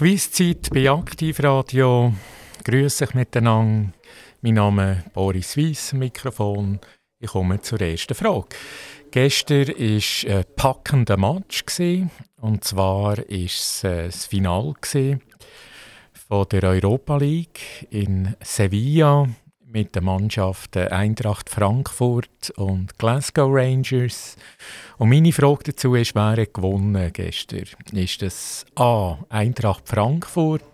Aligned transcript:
Quizzeit 0.00 0.70
bei 0.72 0.90
Aktivradio. 0.90 2.14
Grüße 2.64 3.04
euch 3.04 3.12
miteinander. 3.12 3.92
Mein 4.40 4.54
Name 4.54 4.92
ist 5.04 5.12
Boris 5.12 5.58
Weiss, 5.58 5.92
Mikrofon. 5.92 6.80
Ich 7.18 7.28
komme 7.28 7.60
zur 7.60 7.82
ersten 7.82 8.14
Frage. 8.14 8.48
Gestern 9.10 9.68
war 9.68 10.36
ein 10.38 10.44
packender 10.56 11.18
Match. 11.18 11.64
Und 12.40 12.64
zwar 12.64 13.18
war 13.18 13.24
es 13.28 13.84
äh, 13.84 14.06
das 14.06 14.24
Finale 14.24 14.72
der 16.50 16.62
Europa 16.62 17.18
League 17.18 17.86
in 17.90 18.34
Sevilla 18.40 19.28
mit 19.72 19.94
den 19.94 20.04
Mannschaften 20.04 20.88
Eintracht 20.88 21.48
Frankfurt 21.48 22.50
und 22.56 22.98
Glasgow 22.98 23.48
Rangers. 23.52 24.36
Und 24.98 25.10
meine 25.10 25.32
Frage 25.32 25.64
dazu 25.64 25.94
ist, 25.94 26.14
wer 26.14 26.36
hat 26.36 26.54
gewonnen 26.54 27.12
gestern? 27.12 27.64
Ist 27.92 28.22
das 28.22 28.66
A. 28.74 29.18
Eintracht 29.28 29.88
Frankfurt 29.88 30.64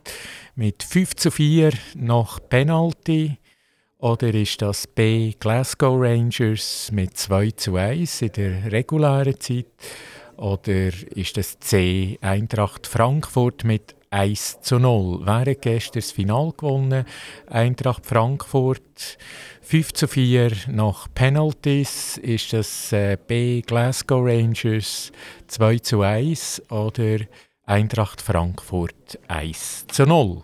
mit 0.54 0.82
5 0.82 1.14
zu 1.16 1.30
4 1.30 1.72
nach 1.94 2.40
Penalty? 2.48 3.38
Oder 3.98 4.32
ist 4.34 4.62
das 4.62 4.86
B. 4.86 5.34
Glasgow 5.38 6.00
Rangers 6.00 6.90
mit 6.92 7.16
2 7.16 7.50
zu 7.52 7.76
1 7.76 8.22
in 8.22 8.32
der 8.32 8.72
regulären 8.72 9.38
Zeit? 9.40 9.66
Oder 10.36 10.90
ist 11.14 11.36
das 11.36 11.58
C. 11.60 12.18
Eintracht 12.20 12.86
Frankfurt 12.86 13.64
mit 13.64 13.94
1 14.16 14.62
zu 14.62 14.78
0. 14.78 15.26
Wer 15.26 15.52
hat 15.52 15.60
gestern 15.60 16.00
das 16.00 16.10
Final 16.10 16.50
gewonnen? 16.56 17.04
Eintracht 17.48 18.06
Frankfurt 18.06 19.18
5 19.60 19.92
zu 19.92 20.08
4 20.08 20.52
nach 20.68 21.08
Penalties. 21.14 22.16
Ist 22.16 22.54
das 22.54 22.92
äh, 22.92 23.18
B 23.26 23.60
Glasgow 23.60 24.24
Rangers 24.24 25.12
2 25.48 25.78
zu 25.80 26.00
1 26.00 26.62
oder 26.70 27.18
Eintracht 27.66 28.22
Frankfurt 28.22 29.18
1 29.28 29.86
zu 29.88 30.06
0? 30.06 30.42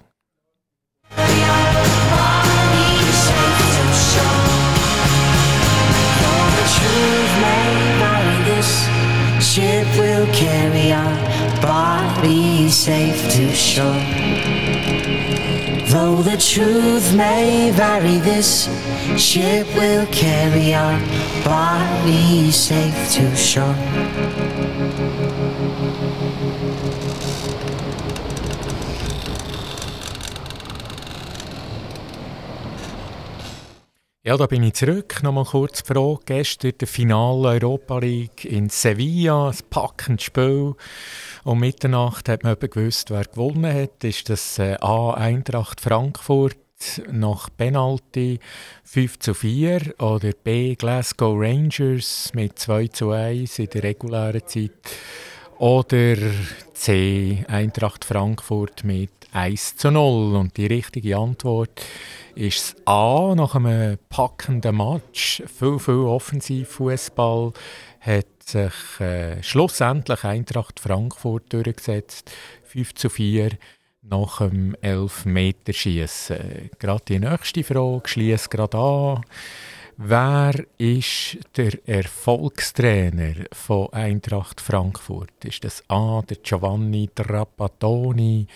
ship 9.41 9.84
will 9.98 10.27
carry 10.33 10.92
our 10.92 11.31
bodies 11.62 12.74
safe 12.74 13.30
to 13.30 13.52
shore. 13.52 14.02
Though 15.92 16.22
the 16.22 16.36
truth 16.36 17.14
may 17.14 17.70
vary, 17.70 18.18
this 18.18 18.68
ship 19.16 19.66
will 19.77 20.06
carry 20.06 20.74
our 20.74 20.98
bodies 21.44 22.56
safe 22.56 23.12
to 23.12 23.36
shore. 23.36 25.11
Ja, 34.25 34.37
da 34.37 34.47
bin 34.47 34.62
ich 34.62 34.75
zurück. 34.75 35.20
Nochmal 35.25 35.47
kurz 35.47 35.83
die. 35.83 36.20
Gestern 36.27 36.78
der 36.81 36.87
Finale 36.87 37.61
Europa 37.61 37.98
League 37.98 38.45
in 38.45 38.69
Sevilla, 38.69 39.48
ein 39.48 39.56
packendes 39.69 40.27
Spiel. 40.27 40.75
Um 41.42 41.59
Mitternacht 41.59 42.29
hat 42.29 42.45
man 42.45 42.56
gewusst, 42.56 43.11
wer 43.11 43.25
gewonnen 43.25 43.75
hat. 43.75 44.05
Ist 44.05 44.31
das 44.31 44.61
äh, 44.61 44.77
A. 44.81 45.14
Eintracht 45.14 45.81
Frankfurt 45.81 46.56
nach 47.11 47.48
Penalty 47.56 48.39
5 48.84 49.19
zu 49.19 49.34
4 49.34 49.95
oder 49.98 50.31
B. 50.31 50.77
Glasgow 50.77 51.36
Rangers 51.36 52.31
mit 52.33 52.61
2 52.61 52.86
zu 52.89 53.11
1 53.11 53.59
in 53.59 53.70
der 53.70 53.83
regulären 53.83 54.47
Zeit 54.47 54.70
oder 55.62 56.16
C. 56.74 57.44
Eintracht 57.46 58.05
Frankfurt 58.05 58.82
mit 58.82 59.12
1 59.32 59.77
zu 59.77 59.92
0. 59.92 60.34
Und 60.34 60.56
die 60.56 60.66
richtige 60.66 61.16
Antwort 61.16 61.80
ist 62.34 62.74
A. 62.84 63.32
Nach 63.36 63.55
einem 63.55 63.96
packenden 64.08 64.77
Match, 64.77 65.40
viel, 65.46 65.78
viel 65.78 65.94
Offensivfußball, 65.94 67.52
hat 68.01 68.27
sich 68.45 69.01
äh, 69.01 69.40
schlussendlich 69.40 70.24
Eintracht 70.24 70.80
Frankfurt 70.80 71.52
durchgesetzt. 71.52 72.33
5 72.64 72.95
zu 72.96 73.08
4 73.08 73.51
nach 74.02 74.39
dem 74.39 74.74
Elfmeterschießen. 74.80 76.70
Gerade 76.80 77.05
die 77.06 77.20
nächste 77.20 77.62
Frage 77.62 78.08
schließt 78.08 78.51
gerade 78.51 78.78
an. 78.78 79.24
Wer 79.97 80.64
ist 80.79 81.39
der 81.57 81.86
Erfolgstrainer 81.86 83.35
von 83.53 83.92
Eintracht 83.92 84.61
Frankfurt? 84.61 85.45
Ist 85.45 85.64
das 85.64 85.83
A. 85.89 86.23
der 86.23 86.39
Giovanni 86.39 87.11
Trapattoni, 87.14 88.47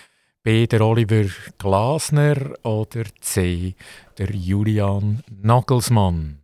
B. 0.42 0.66
der 0.66 0.80
Oliver 0.80 1.26
Glasner 1.58 2.54
oder 2.62 3.04
C. 3.20 3.74
der 4.18 4.30
Julian 4.30 5.22
Nagelsmann? 5.42 6.40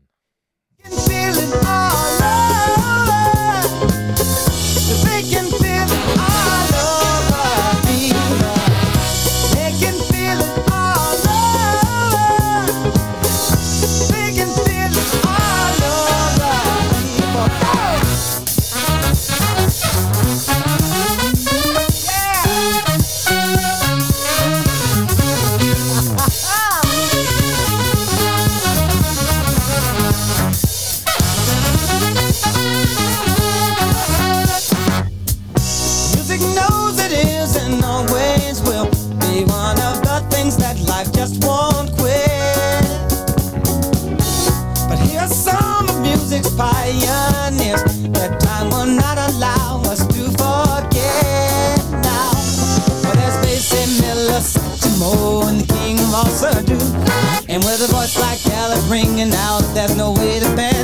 And 57.53 57.63
with 57.65 57.85
a 57.85 57.93
voice 57.93 58.19
like 58.19 58.41
Alice 58.57 58.83
ringing 58.87 59.31
out, 59.35 59.61
there's 59.75 59.95
no 59.95 60.13
way 60.13 60.41
to 60.41 60.57
band 60.57 60.82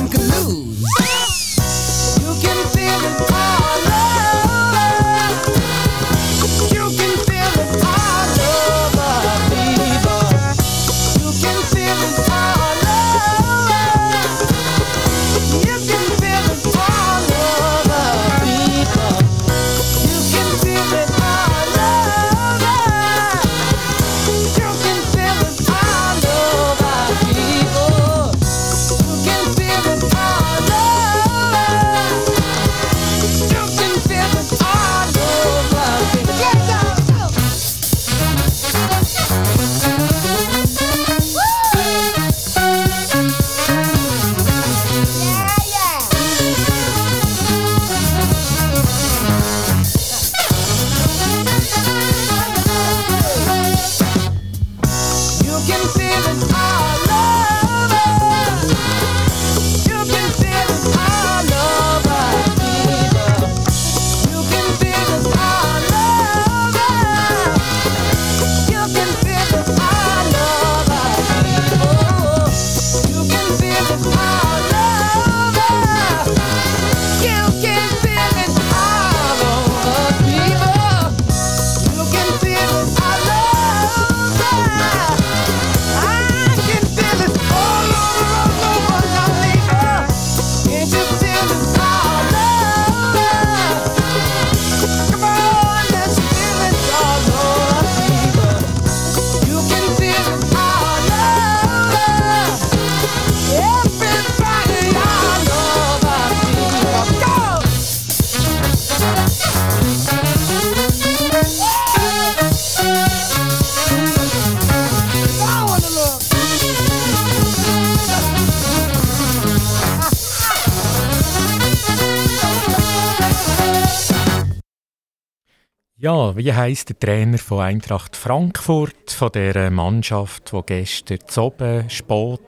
Wie 126.35 126.53
heißt 126.53 126.89
der 126.89 126.99
Trainer 126.99 127.37
von 127.37 127.61
Eintracht 127.61 128.15
Frankfurt, 128.15 129.11
von 129.11 129.31
der 129.31 129.71
Mannschaft, 129.71 130.51
die 130.51 130.61
gestern 130.65 131.43
oben 131.43 131.89
spät 131.89 132.39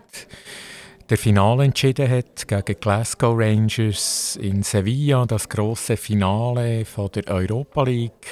der 1.09 1.17
Finale 1.17 1.65
entschieden 1.65 2.09
hat 2.09 2.47
gegen 2.47 2.79
Glasgow 2.79 3.35
Rangers 3.37 4.37
in 4.41 4.63
Sevilla, 4.63 5.25
das 5.25 5.49
große 5.49 5.97
Finale 5.97 6.85
von 6.85 7.09
der 7.11 7.27
Europa 7.27 7.83
League. 7.83 8.27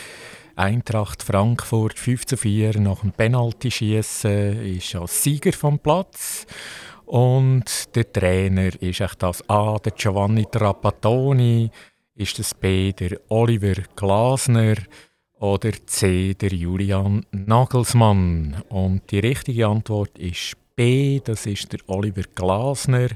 Eintracht 0.55 1.23
Frankfurt 1.23 1.97
5 1.97 2.25
zu 2.25 2.37
4 2.37 2.79
nach 2.79 3.01
dem 3.01 3.11
Penaltyschießen 3.11 4.65
ist 4.65 4.95
als 4.95 5.23
Sieger 5.23 5.53
vom 5.53 5.79
Platz. 5.79 6.45
Und 7.05 7.95
der 7.95 8.11
Trainer 8.11 8.71
ist 8.81 9.01
echt 9.01 9.23
das 9.23 9.47
A, 9.49 9.77
der 9.79 9.93
Giovanni 9.93 10.45
Trapattoni, 10.45 11.71
ist 12.15 12.37
das 12.37 12.53
B, 12.53 12.91
der 12.93 13.19
Oliver 13.29 13.81
Glasner 13.95 14.75
oder 15.39 15.71
C, 15.85 16.33
der 16.33 16.53
Julian 16.53 17.25
Nagelsmann. 17.31 18.61
Und 18.69 19.09
die 19.11 19.19
richtige 19.19 19.67
Antwort 19.67 20.17
ist 20.17 20.55
B, 20.75 21.19
das 21.23 21.45
ist 21.45 21.73
der 21.73 21.79
Oliver 21.87 22.23
Glasner. 22.35 23.09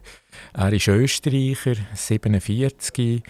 Er 0.53 0.73
ist 0.73 0.87
Österreicher, 0.87 1.75
47 1.93 3.21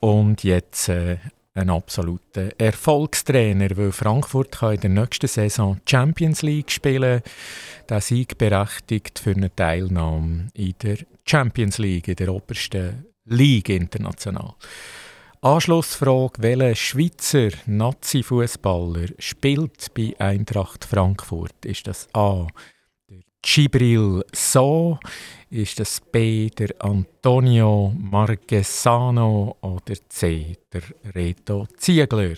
und 0.00 0.44
jetzt 0.44 0.88
äh, 0.88 1.18
ein 1.54 1.70
absoluter 1.70 2.50
Erfolgstrainer, 2.58 3.76
weil 3.76 3.92
Frankfurt 3.92 4.58
kann 4.58 4.74
in 4.74 4.80
der 4.80 4.90
nächsten 4.90 5.26
Saison 5.26 5.80
Champions 5.88 6.42
League 6.42 6.70
spielen. 6.70 7.22
Der 7.88 8.00
Sieg 8.00 8.36
berechtigt 8.36 9.18
für 9.18 9.30
eine 9.30 9.54
Teilnahme 9.54 10.48
in 10.54 10.74
der 10.82 10.98
Champions 11.24 11.78
League, 11.78 12.08
in 12.08 12.16
der 12.16 12.32
obersten 12.32 13.06
Liga 13.24 13.72
international. 13.72 14.54
Anschlussfrage: 15.40 16.42
Welcher 16.42 16.74
Schweizer 16.74 17.50
Nazi-Fußballer 17.66 19.08
spielt 19.18 19.94
bei 19.94 20.14
Eintracht 20.18 20.84
Frankfurt? 20.84 21.64
Ist 21.64 21.86
das 21.86 22.08
A. 22.14 22.46
der 23.08 23.20
Gibril 23.42 24.24
So? 24.32 24.98
Ist 25.50 25.78
das 25.78 26.00
B. 26.00 26.50
der 26.50 26.74
Antonio 26.80 27.92
Marquesano 27.96 29.56
oder 29.60 29.94
C. 30.08 30.56
der 30.72 30.82
Reto 31.14 31.66
Ziegler? 31.76 32.36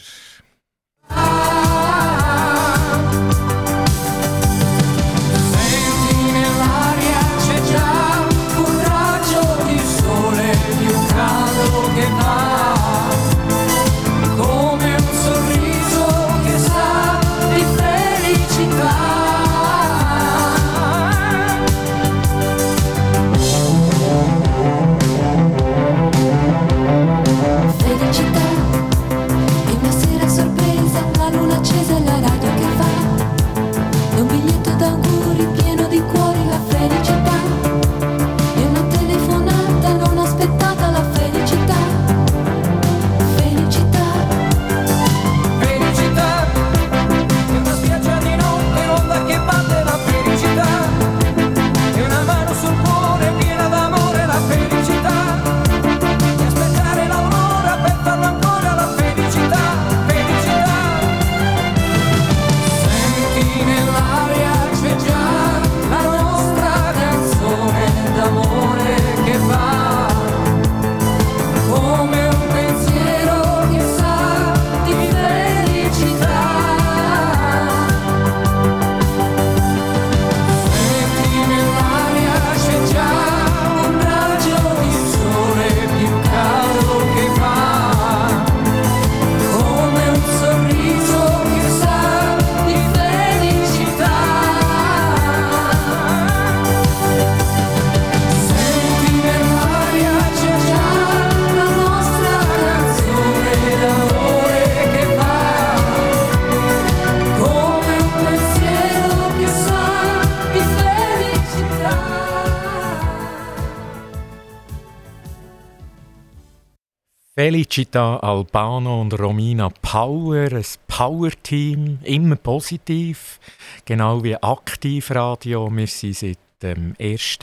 Felicita 117.39 118.17
Albano 118.17 119.01
und 119.01 119.17
Romina 119.17 119.71
Power, 119.81 120.51
ein 120.51 120.65
Power-Team, 120.89 122.01
immer 122.03 122.35
positiv, 122.35 123.39
genau 123.85 124.25
wie 124.25 124.35
Aktivradio. 124.35 125.71
Wir 125.71 125.87
sind 125.87 126.17
seit 126.17 126.39
dem 126.61 126.97
1. 126.99 127.39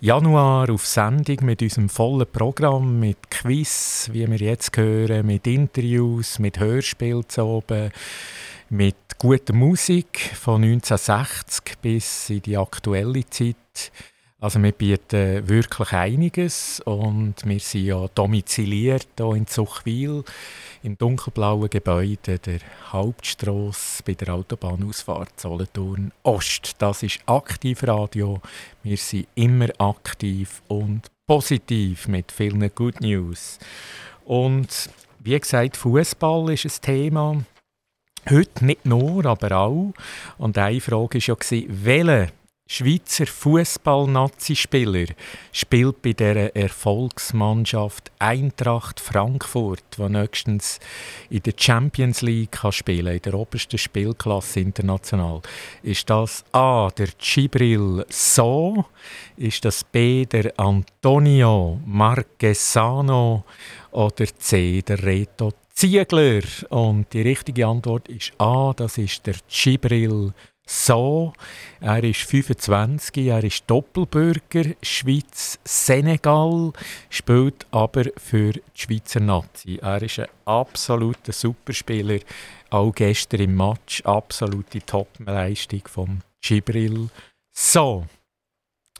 Januar 0.00 0.70
auf 0.70 0.86
Sendung 0.86 1.38
mit 1.44 1.60
unserem 1.60 1.88
vollen 1.88 2.30
Programm, 2.30 3.00
mit 3.00 3.28
Quiz, 3.32 4.08
wie 4.12 4.30
wir 4.30 4.38
jetzt 4.38 4.76
hören, 4.76 5.26
mit 5.26 5.44
Interviews, 5.44 6.38
mit 6.38 6.60
Hörspielen 6.60 7.24
oben, 7.38 7.90
mit 8.68 8.94
guter 9.18 9.54
Musik 9.54 10.20
von 10.40 10.62
1960 10.62 11.78
bis 11.82 12.30
in 12.30 12.42
die 12.42 12.56
aktuelle 12.56 13.28
Zeit. 13.28 13.90
Also 14.42 14.62
wir 14.62 14.72
bieten 14.72 15.46
wirklich 15.46 15.92
einiges 15.92 16.80
und 16.86 17.34
wir 17.44 17.60
sind 17.60 17.84
ja 17.84 18.08
domiziliert 18.14 19.06
hier 19.18 19.34
in 19.34 19.46
Zuchwil 19.46 20.24
im 20.82 20.96
dunkelblauen 20.96 21.68
Gebäude 21.68 22.38
der 22.38 22.60
Hauptstrasse 22.90 24.02
bei 24.02 24.14
der 24.14 24.32
Autobahnausfahrt 24.32 25.38
Solothurn 25.38 26.10
Ost. 26.22 26.76
Das 26.78 27.02
ist 27.02 27.20
Aktivradio. 27.26 28.40
Wir 28.82 28.96
sind 28.96 29.28
immer 29.34 29.68
aktiv 29.76 30.62
und 30.68 31.02
positiv 31.26 32.08
mit 32.08 32.32
vielen 32.32 32.74
Good 32.74 33.02
News. 33.02 33.58
Und 34.24 34.88
wie 35.18 35.38
gesagt, 35.38 35.76
Fußball 35.76 36.50
ist 36.54 36.64
ein 36.64 36.80
Thema. 36.80 37.44
Heute 38.30 38.64
nicht 38.64 38.86
nur, 38.86 39.26
aber 39.26 39.54
auch. 39.54 39.92
Und 40.38 40.56
eine 40.56 40.80
Frage 40.80 41.18
war 41.18 41.36
ja, 41.50 41.66
welche 41.68 42.39
Schweizer 42.72 43.26
Fußball-Nazi-Spieler 43.26 45.06
spielt 45.50 46.02
bei 46.02 46.12
der 46.12 46.54
Erfolgsmannschaft 46.54 48.12
Eintracht 48.20 49.00
Frankfurt, 49.00 49.82
die 49.98 50.08
nächstens 50.08 50.78
in 51.30 51.42
der 51.42 51.54
Champions 51.56 52.22
League 52.22 52.52
kann 52.52 52.70
spielen 52.70 53.16
in 53.16 53.22
der 53.22 53.34
obersten 53.34 53.76
Spielklasse 53.76 54.60
international. 54.60 55.42
Ist 55.82 56.08
das 56.10 56.44
A. 56.52 56.90
der 56.96 57.08
Gibril 57.18 58.06
So? 58.08 58.84
Ist 59.36 59.64
das 59.64 59.82
B. 59.82 60.24
der 60.24 60.52
Antonio 60.56 61.80
Marquesano? 61.84 63.42
Oder 63.90 64.26
C. 64.38 64.80
der 64.82 65.02
Reto 65.02 65.50
Ziegler? 65.72 66.42
Und 66.68 67.12
die 67.14 67.22
richtige 67.22 67.66
Antwort 67.66 68.06
ist 68.06 68.32
A. 68.38 68.72
Das 68.76 68.96
ist 68.96 69.26
der 69.26 69.34
Gibril 69.48 70.32
so. 70.70 71.32
Er 71.80 72.04
ist 72.04 72.20
25, 72.20 73.26
er 73.26 73.42
ist 73.42 73.64
Doppelbürger, 73.66 74.74
Schweiz, 74.82 75.58
Senegal, 75.64 76.72
spielt 77.08 77.66
aber 77.72 78.04
für 78.16 78.52
die 78.52 78.62
Schweizer 78.74 79.20
Nazi. 79.20 79.78
Er 79.82 80.00
ist 80.02 80.20
ein 80.20 80.28
absoluter 80.44 81.32
Superspieler, 81.32 82.20
auch 82.70 82.94
gestern 82.94 83.40
im 83.40 83.56
Match, 83.56 84.02
absolute 84.02 84.80
Topleistung 84.84 85.82
von 85.88 86.20
Gibril. 86.40 87.08
So, 87.50 88.06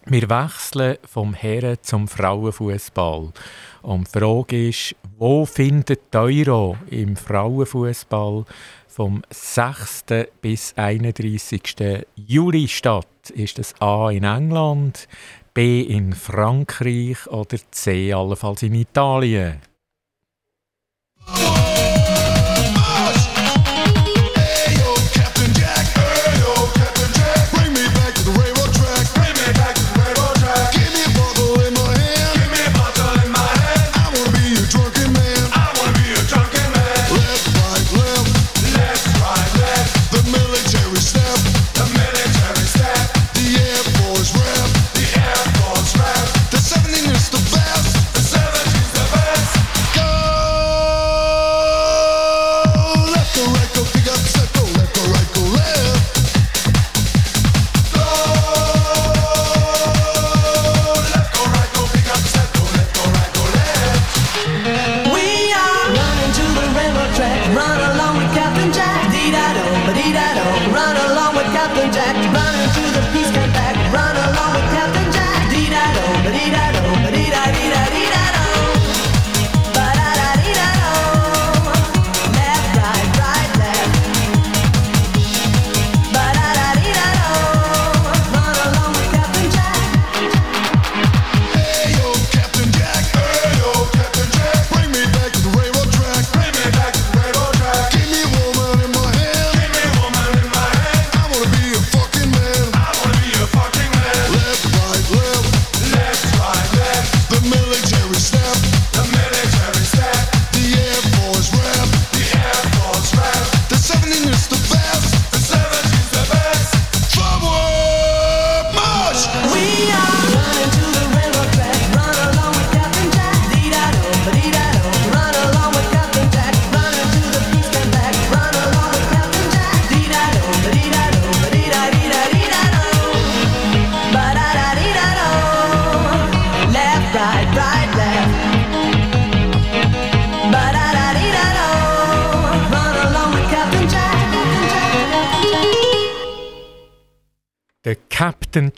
wir 0.07 0.29
wechseln 0.29 0.97
vom 1.05 1.35
Herren 1.35 1.77
zum 1.83 2.09
Frauenfußball. 2.09 3.33
Und 3.83 4.09
die 4.09 4.19
Frage 4.19 4.69
ist, 4.69 4.97
Wo 5.19 5.45
findet 5.45 6.15
die 6.15 6.17
Euro 6.17 6.79
im 6.89 7.15
Frauenfußball 7.15 8.47
vom 8.91 9.23
6. 9.31 10.05
bis 10.43 10.75
31. 10.77 12.05
Juli 12.17 12.69
statt? 12.69 13.07
Ist 13.33 13.59
das 13.59 13.75
A 13.81 14.11
in 14.11 14.25
England, 14.25 15.07
B 15.55 15.83
in 15.83 16.13
Frankreich 16.13 17.27
oder 17.29 17.59
C 17.71 18.13
allenfalls 18.13 18.63
in 18.63 18.75
Italien? 18.75 19.61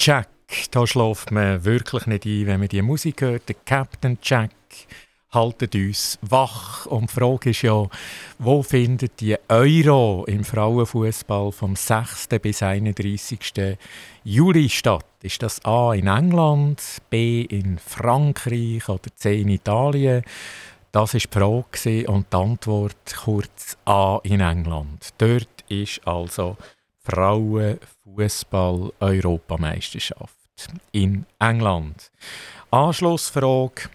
Jack, 0.04 0.28
da 0.72 0.84
schläft 0.84 1.30
man 1.30 1.64
wirklich 1.64 2.06
nicht 2.06 2.26
ein, 2.26 2.46
wenn 2.48 2.58
man 2.58 2.68
die 2.68 2.82
Musik 2.82 3.20
hört. 3.20 3.48
Der 3.48 3.54
Captain 3.64 4.18
Jack 4.20 4.50
haltet 5.30 5.76
uns 5.76 6.18
wach. 6.22 6.86
Und 6.86 7.08
die 7.08 7.14
Frage 7.14 7.50
ist 7.50 7.62
ja, 7.62 7.86
wo 8.40 8.64
findet 8.64 9.20
die 9.20 9.36
Euro 9.48 10.24
im 10.26 10.42
Frauenfußball 10.42 11.52
vom 11.52 11.76
6. 11.76 12.26
bis 12.42 12.64
31. 12.64 13.76
Juli 14.24 14.68
statt? 14.70 15.06
Ist 15.22 15.40
das 15.40 15.64
A 15.64 15.94
in 15.94 16.08
England, 16.08 16.82
B 17.08 17.42
in 17.42 17.78
Frankreich 17.78 18.88
oder 18.88 19.14
C 19.14 19.40
in 19.40 19.50
Italien? 19.50 20.24
Das 20.90 21.14
war 21.14 21.20
die 21.20 21.28
Frage 21.30 22.10
und 22.10 22.26
die 22.32 22.36
Antwort 22.36 23.14
kurz 23.22 23.76
A 23.84 24.18
in 24.24 24.40
England. 24.40 25.10
Dort 25.18 25.64
ist 25.68 26.04
also 26.04 26.56
Frauenfußball-Europameisterschaft 28.04 30.34
in 30.92 31.26
England. 31.38 32.10
Anschlussfrage: 32.70 33.88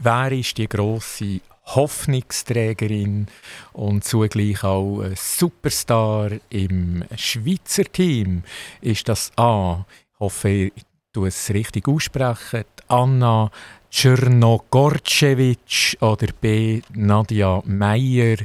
Wer 0.00 0.32
ist 0.32 0.58
die 0.58 0.68
große 0.68 1.40
Hoffnungsträgerin 1.64 3.26
und 3.72 4.04
zugleich 4.04 4.62
auch 4.62 5.02
Superstar 5.14 6.32
im 6.50 7.04
Schweizer 7.16 7.84
Team? 7.84 8.42
Ist 8.80 9.08
das 9.08 9.32
A? 9.36 9.84
Ich 10.12 10.20
hoffe, 10.20 10.70
ich 10.74 10.84
tue 11.12 11.28
es 11.28 11.50
richtig 11.50 11.88
aussprechen. 11.88 12.64
Anna 12.88 13.50
Czernogorcevic 13.90 15.96
oder 16.00 16.28
B. 16.40 16.82
Nadia 16.92 17.62
Meyer 17.64 18.36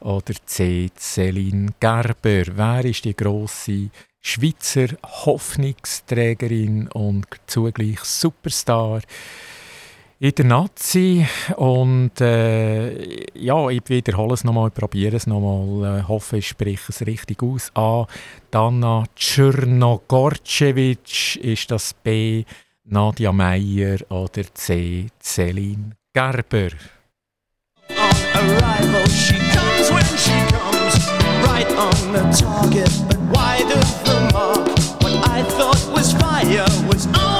oder 0.00 0.34
C. 0.46 0.90
Céline 0.98 1.74
Gerber. 1.78 2.44
Wer 2.56 2.84
ist 2.86 3.04
die 3.04 3.14
grosse 3.14 3.90
Schweizer 4.26 4.86
Hoffnungsträgerin 5.04 6.88
und 6.88 7.26
zugleich 7.46 8.00
Superstar 8.00 9.02
in 10.18 10.34
der 10.34 10.46
Nazi? 10.46 11.26
Und 11.56 12.22
äh, 12.22 13.38
ja, 13.38 13.68
ich 13.68 13.82
wiederhole 13.86 14.32
es 14.32 14.42
nochmal, 14.42 14.70
probiere 14.70 15.16
es 15.16 15.26
nochmal, 15.26 16.00
äh, 16.00 16.04
hoffe, 16.04 16.38
ich 16.38 16.48
spreche 16.48 16.86
es 16.88 17.06
richtig 17.06 17.42
aus. 17.42 17.70
A. 17.74 18.06
Dana 18.50 19.04
Czernogorcevic 19.14 21.36
ist 21.36 21.70
das 21.70 21.92
B. 21.92 22.44
Nadia 22.84 23.30
Meyer 23.30 23.98
oder 24.08 24.44
C. 24.54 25.08
Celine 25.20 25.90
Gerber. 26.14 26.70
On 27.90 28.10
arrival, 28.34 29.06
she 29.10 29.36
right 31.54 31.70
on 31.76 32.12
the 32.12 32.22
target, 32.36 32.90
but 33.06 33.18
of 33.70 34.04
the 34.04 34.30
mark. 34.32 34.66
What 35.02 35.14
I 35.28 35.44
thought 35.44 35.80
was 35.94 36.12
fire 36.14 36.66
was 36.88 37.06
only 37.06 37.33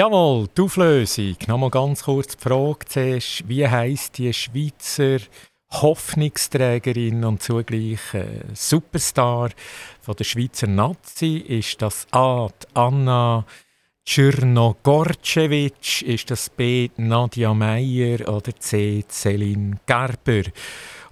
Jawohl, 0.00 0.48
die 0.56 0.62
Auflösung. 0.62 1.36
Nochmal 1.46 1.68
ganz 1.68 2.04
kurz 2.04 2.34
die 2.34 2.42
Frage 2.42 2.86
zuerst. 2.86 3.46
Wie 3.46 3.68
heisst 3.68 4.16
die 4.16 4.32
Schweizer 4.32 5.18
Hoffnungsträgerin 5.70 7.22
und 7.22 7.42
zugleich 7.42 8.14
äh, 8.14 8.24
Superstar 8.54 9.50
von 10.00 10.16
der 10.16 10.24
Schweizer 10.24 10.68
Nazi? 10.68 11.44
Ist 11.46 11.82
das 11.82 12.06
A. 12.12 12.48
Anna 12.72 13.44
Tschernogorcevic? 14.06 16.00
Ist 16.00 16.30
das 16.30 16.48
B. 16.48 16.88
Nadia 16.96 17.52
Meyer 17.52 18.26
oder 18.26 18.56
C. 18.58 19.04
Celine 19.06 19.80
Gerber? 19.84 20.48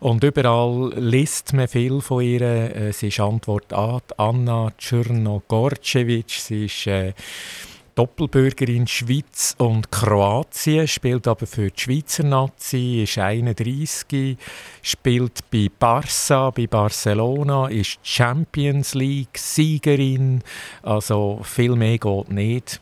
Und 0.00 0.25
überall 0.25 0.95
liest 0.97 1.52
man 1.52 1.68
viel 1.68 2.00
von 2.00 2.23
ihr. 2.23 2.40
Äh, 2.40 2.92
sie 2.95 3.09
ist 3.09 3.21
Antwort 3.21 3.71
A. 3.71 4.00
Anna 4.16 4.73
Tschernogorcevic. 4.78 6.30
Sie 6.30 6.64
ist 6.64 6.87
äh, 6.87 7.12
Doppelbürgerin 7.99 8.87
Schweiz 8.87 9.57
und 9.59 9.90
Kroatien, 9.90 10.87
spielt 10.87 11.26
aber 11.26 11.49
für 11.49 11.69
die 11.69 11.81
Schweizer 11.81 12.23
Nazi, 12.23 13.02
ist 13.02 13.19
31, 13.19 14.37
spielt 14.83 15.50
bei 15.50 15.69
Barça, 15.81 16.53
bei 16.53 16.68
Barcelona, 16.68 17.66
ist 17.66 17.99
Champions 18.05 18.94
League 18.94 19.37
Siegerin, 19.37 20.44
also 20.85 21.40
viel 21.42 21.75
mehr 21.75 21.99
geht 21.99 22.31
nicht 22.31 22.81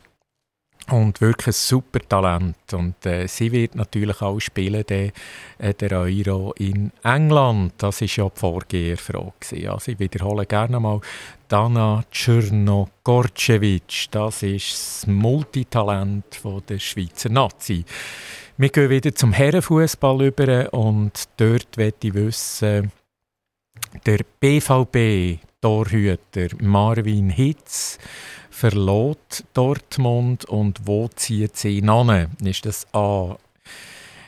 und 0.90 1.20
wirklich 1.20 1.48
ein 1.48 1.52
super 1.52 2.00
Talent. 2.00 2.72
Und 2.72 3.04
äh, 3.06 3.26
sie 3.26 3.50
wird 3.50 3.74
natürlich 3.74 4.22
auch 4.22 4.38
spielen, 4.38 4.84
der, 4.88 5.10
äh, 5.58 5.74
der 5.74 5.92
Euro 6.00 6.52
in 6.58 6.92
England. 7.02 7.74
Das 7.78 8.00
ist 8.02 8.16
ja 8.16 8.28
die 8.28 8.38
Vorgeherfrage. 8.38 9.70
Also 9.70 9.92
ich 9.92 9.98
wiederhole 9.98 10.46
gerne 10.46 10.78
mal 10.78 11.00
Dana 11.48 12.04
Czernogorcevic. 12.10 14.06
Das 14.10 14.42
ist 14.42 14.72
das 14.72 15.06
Multitalent 15.06 16.24
der 16.68 16.78
Schweizer 16.78 17.28
Nazi. 17.28 17.84
Wir 18.56 18.70
gehen 18.70 18.90
wieder 18.90 19.14
zum 19.14 19.32
Herrenfußball 19.32 20.26
über 20.26 20.72
und 20.72 21.28
dort 21.36 21.76
möchte 21.76 22.08
ich 22.08 22.14
wissen, 22.14 22.90
der 24.06 24.18
BVB-Torhüter 24.40 26.48
Marvin 26.60 27.30
Hitz 27.30 27.98
verlässt 28.50 29.44
Dortmund 29.54 30.46
und 30.46 30.86
wo 30.86 31.06
zieht 31.08 31.56
sie 31.56 31.80
hin? 31.80 32.28
Ist 32.42 32.66
das 32.66 32.86
A 32.92 33.36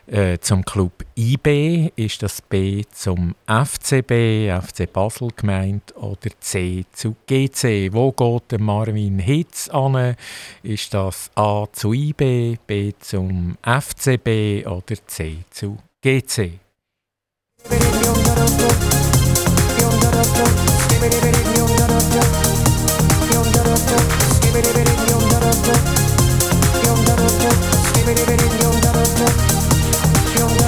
äh, 0.09 0.39
zum 0.39 0.65
Club 0.65 1.05
IB, 1.17 1.93
ist 1.97 2.23
das 2.23 2.41
B 2.43 2.83
zum 2.93 3.35
FCB, 3.47 4.51
FC 4.51 4.91
Basel 4.93 5.29
gemeint, 5.37 5.95
oder 5.97 6.31
C 6.41 6.85
zu 6.93 7.15
GC? 7.27 7.93
Wo 7.93 8.13
geht 8.13 8.53
der 8.53 8.61
Marvin 8.61 9.19
Hitz 9.19 9.69
an? 9.69 10.17
Ist 10.63 10.95
das 10.95 11.31
A 11.35 11.67
zu 11.73 11.93
IB, 11.93 12.59
B 12.67 12.93
zum 12.99 13.57
FCB 13.63 14.67
oder 14.67 14.97
C 15.07 15.39
zu 15.51 15.79
GC? 16.03 16.59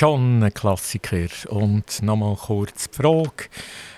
John, 0.00 0.44
ein 0.44 0.54
Klassiker. 0.54 1.26
Und 1.48 2.02
nochmal 2.02 2.36
kurz 2.36 2.88
die 2.88 3.02
Frage, 3.02 3.48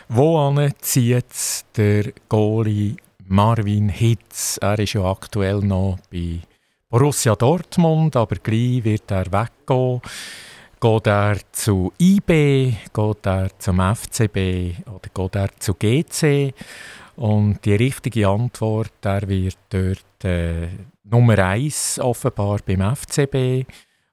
wo 0.08 0.66
zieht 0.80 1.66
der 1.76 2.14
Goalie 2.26 2.96
Marvin 3.26 3.90
Hitz? 3.90 4.56
Er 4.62 4.78
ist 4.78 4.94
ja 4.94 5.04
aktuell 5.04 5.58
noch 5.58 5.98
bei 6.10 6.38
Borussia 6.88 7.36
Dortmund, 7.36 8.16
aber 8.16 8.36
gleich 8.36 8.82
wird 8.82 9.10
er 9.10 9.26
weggehen. 9.26 10.00
Geht 10.80 11.06
er 11.06 11.36
zu 11.52 11.92
IB, 12.00 12.76
geht 12.94 13.26
er 13.26 13.50
zum 13.58 13.94
FCB 13.94 14.88
oder 14.88 15.10
geht 15.12 15.36
er 15.36 15.50
zu 15.58 15.74
GC? 15.74 16.54
Und 17.16 17.62
die 17.66 17.74
richtige 17.74 18.26
Antwort, 18.26 18.94
er 19.02 19.28
wird 19.28 19.58
dort 19.68 20.24
äh, 20.24 20.68
Nummer 21.04 21.38
1 21.38 21.98
offenbar 21.98 22.60
beim 22.64 22.96
FCB 22.96 23.66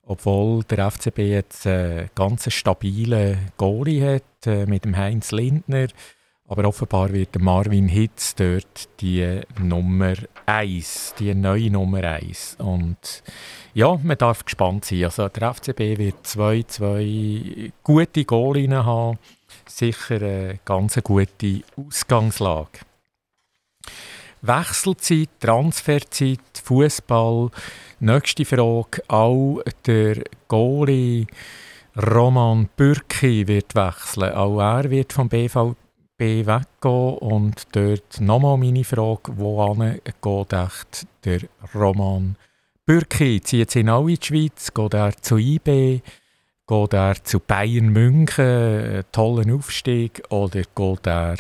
obwohl 0.08 0.64
der 0.64 0.90
FCB 0.90 1.20
jetzt 1.20 1.68
einen 1.68 2.10
ganz 2.16 2.52
stabilen 2.52 3.52
Goalie 3.58 4.16
hat 4.16 4.48
äh, 4.48 4.66
mit 4.66 4.86
dem 4.86 4.96
Heinz 4.96 5.32
Lindner. 5.32 5.88
Aber 6.50 6.66
offenbar 6.66 7.12
wird 7.12 7.38
Marvin 7.40 7.90
Hitz 7.90 8.34
dort 8.34 8.88
die 9.02 9.42
Nummer 9.60 10.14
1, 10.46 11.16
die 11.20 11.36
neue 11.36 11.70
Nummer 11.70 12.02
1. 12.02 12.56
Und 12.60 13.22
ja, 13.74 14.00
man 14.02 14.18
darf 14.18 14.46
gespannt 14.46 14.86
sein. 14.86 15.04
Also 15.04 15.28
der 15.28 15.54
FCB 15.54 15.98
wird 15.98 16.26
zwei, 16.26 16.64
zwei 16.64 17.74
gute 17.84 18.24
Goalien 18.24 18.86
haben. 18.86 19.20
Sicher 19.66 20.22
eine 20.22 20.60
ganz 20.64 20.98
gute 21.04 21.64
Ausgangslage. 21.76 22.80
Wechselzeit, 24.48 25.30
Transferzeit, 25.40 26.40
Fußball 26.64 27.50
Nächste 28.00 28.46
Frage. 28.46 29.02
Auch 29.08 29.64
der 29.88 30.24
Goalie 30.48 31.26
Roman 31.96 32.70
Bürki 32.78 33.48
wird 33.48 33.74
wechseln. 33.74 34.34
Auch 34.34 34.60
er 34.60 34.92
wird 34.92 35.14
vom 35.14 35.30
BVB 35.30 35.76
weggehen. 36.20 37.18
Und 37.20 37.64
dort 37.72 38.22
nochmal 38.22 38.58
meine 38.58 38.84
Frage, 38.84 39.32
wo 39.36 39.74
geht 39.74 41.08
der 41.26 41.40
Roman 41.74 42.36
Bürki? 42.86 43.42
Zieht 43.42 43.72
sie 43.72 43.90
auch 43.90 44.08
in 44.08 44.16
die 44.16 44.26
Schweiz? 44.26 44.72
Geht 44.72 44.94
er 44.94 45.18
zu 45.20 45.38
IB? 45.38 46.02
Geht 46.68 46.94
er 46.94 47.24
zu 47.24 47.40
Bayern 47.40 47.90
München? 47.90 48.46
Einen 48.46 49.04
tollen 49.12 49.52
Aufstieg? 49.52 50.22
Oder 50.30 50.62
geht 50.76 51.08
er 51.08 51.38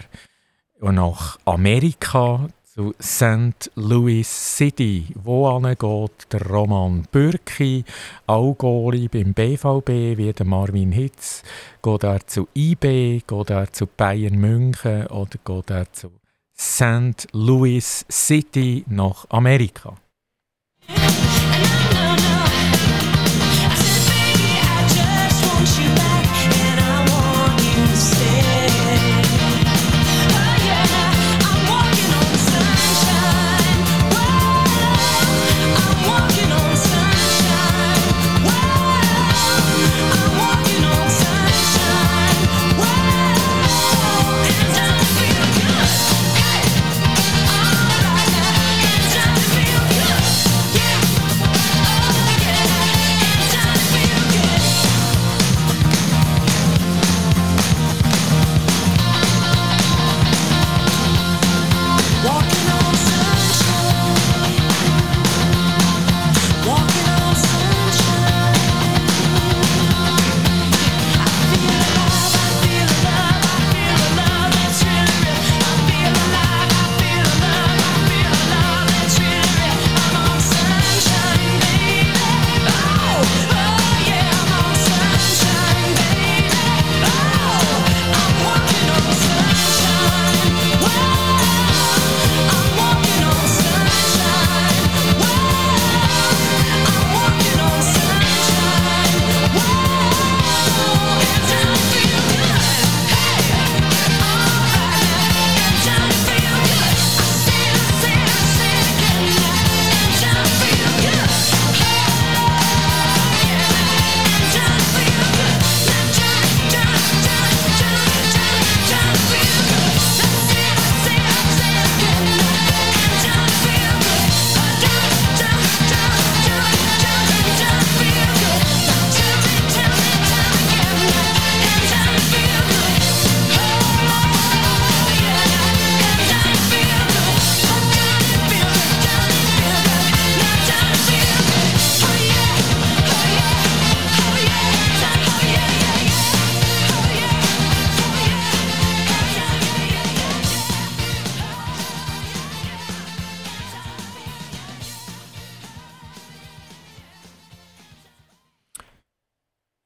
nach 0.81 1.37
Amerika? 1.45 2.47
Zu 2.77 2.93
St. 3.01 3.71
Louis 3.75 4.27
City. 4.27 5.07
Wo 5.15 5.59
geht 5.59 6.31
der 6.31 6.45
Roman 6.47 7.07
Bürki, 7.11 7.83
Allgoli 8.27 9.07
beim 9.07 9.33
BVB 9.33 10.15
wie 10.17 10.31
der 10.31 10.45
Marvin 10.45 10.91
Hitz? 10.91 11.41
Geht 11.81 12.03
er 12.03 12.27
zu 12.27 12.47
IB, 12.55 13.23
geht 13.25 13.49
er 13.49 13.73
zu 13.73 13.87
Bayern 13.87 14.35
München 14.35 15.07
oder 15.07 15.39
geht 15.43 15.71
er 15.71 15.91
zu 15.91 16.11
St. 16.55 17.27
Louis 17.31 18.05
City 18.11 18.85
nach 18.87 19.25
Amerika? 19.29 19.95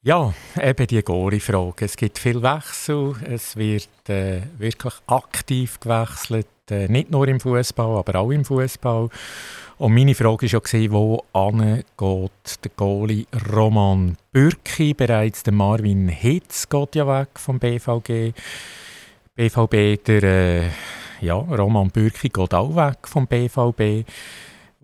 Ja, 0.04 0.34
eben 0.60 0.88
die 0.88 1.04
Gori-Frage. 1.04 1.86
Es 1.86 1.96
gibt 1.96 2.18
viel 2.18 2.42
Wechsel, 2.42 3.14
es 3.24 3.56
wird 3.56 3.88
äh, 4.10 4.42
wirklich 4.58 4.96
aktiv 5.06 5.80
gewechselt, 5.80 6.48
äh, 6.72 6.88
nicht 6.88 7.12
nur 7.12 7.28
im 7.28 7.40
Fußball, 7.40 8.00
aber 8.00 8.20
auch 8.20 8.32
im 8.32 8.44
Fußball. 8.44 9.10
Und 9.78 9.94
meine 9.94 10.16
Frage 10.16 10.52
war 10.52 10.62
ja, 10.74 10.92
wo 10.92 11.24
geht 11.98 12.64
der 12.66 12.72
Goalie 12.76 13.28
Roman 13.54 14.18
Bürki? 14.32 14.96
Bereits 14.96 15.44
der 15.44 15.54
Marvin 15.54 16.08
Hitz 16.08 16.68
geht 16.68 16.96
ja 16.96 17.06
weg 17.06 17.38
vom 17.38 17.60
BVG. 17.60 18.34
BVB, 19.36 20.04
der 20.04 20.24
äh, 20.24 20.70
ja, 21.22 21.36
Roman 21.36 21.92
Bürki 21.92 22.30
geht 22.30 22.56
auch 22.56 22.76
weg 22.76 23.08
vom 23.08 23.28
BVB 23.28 24.08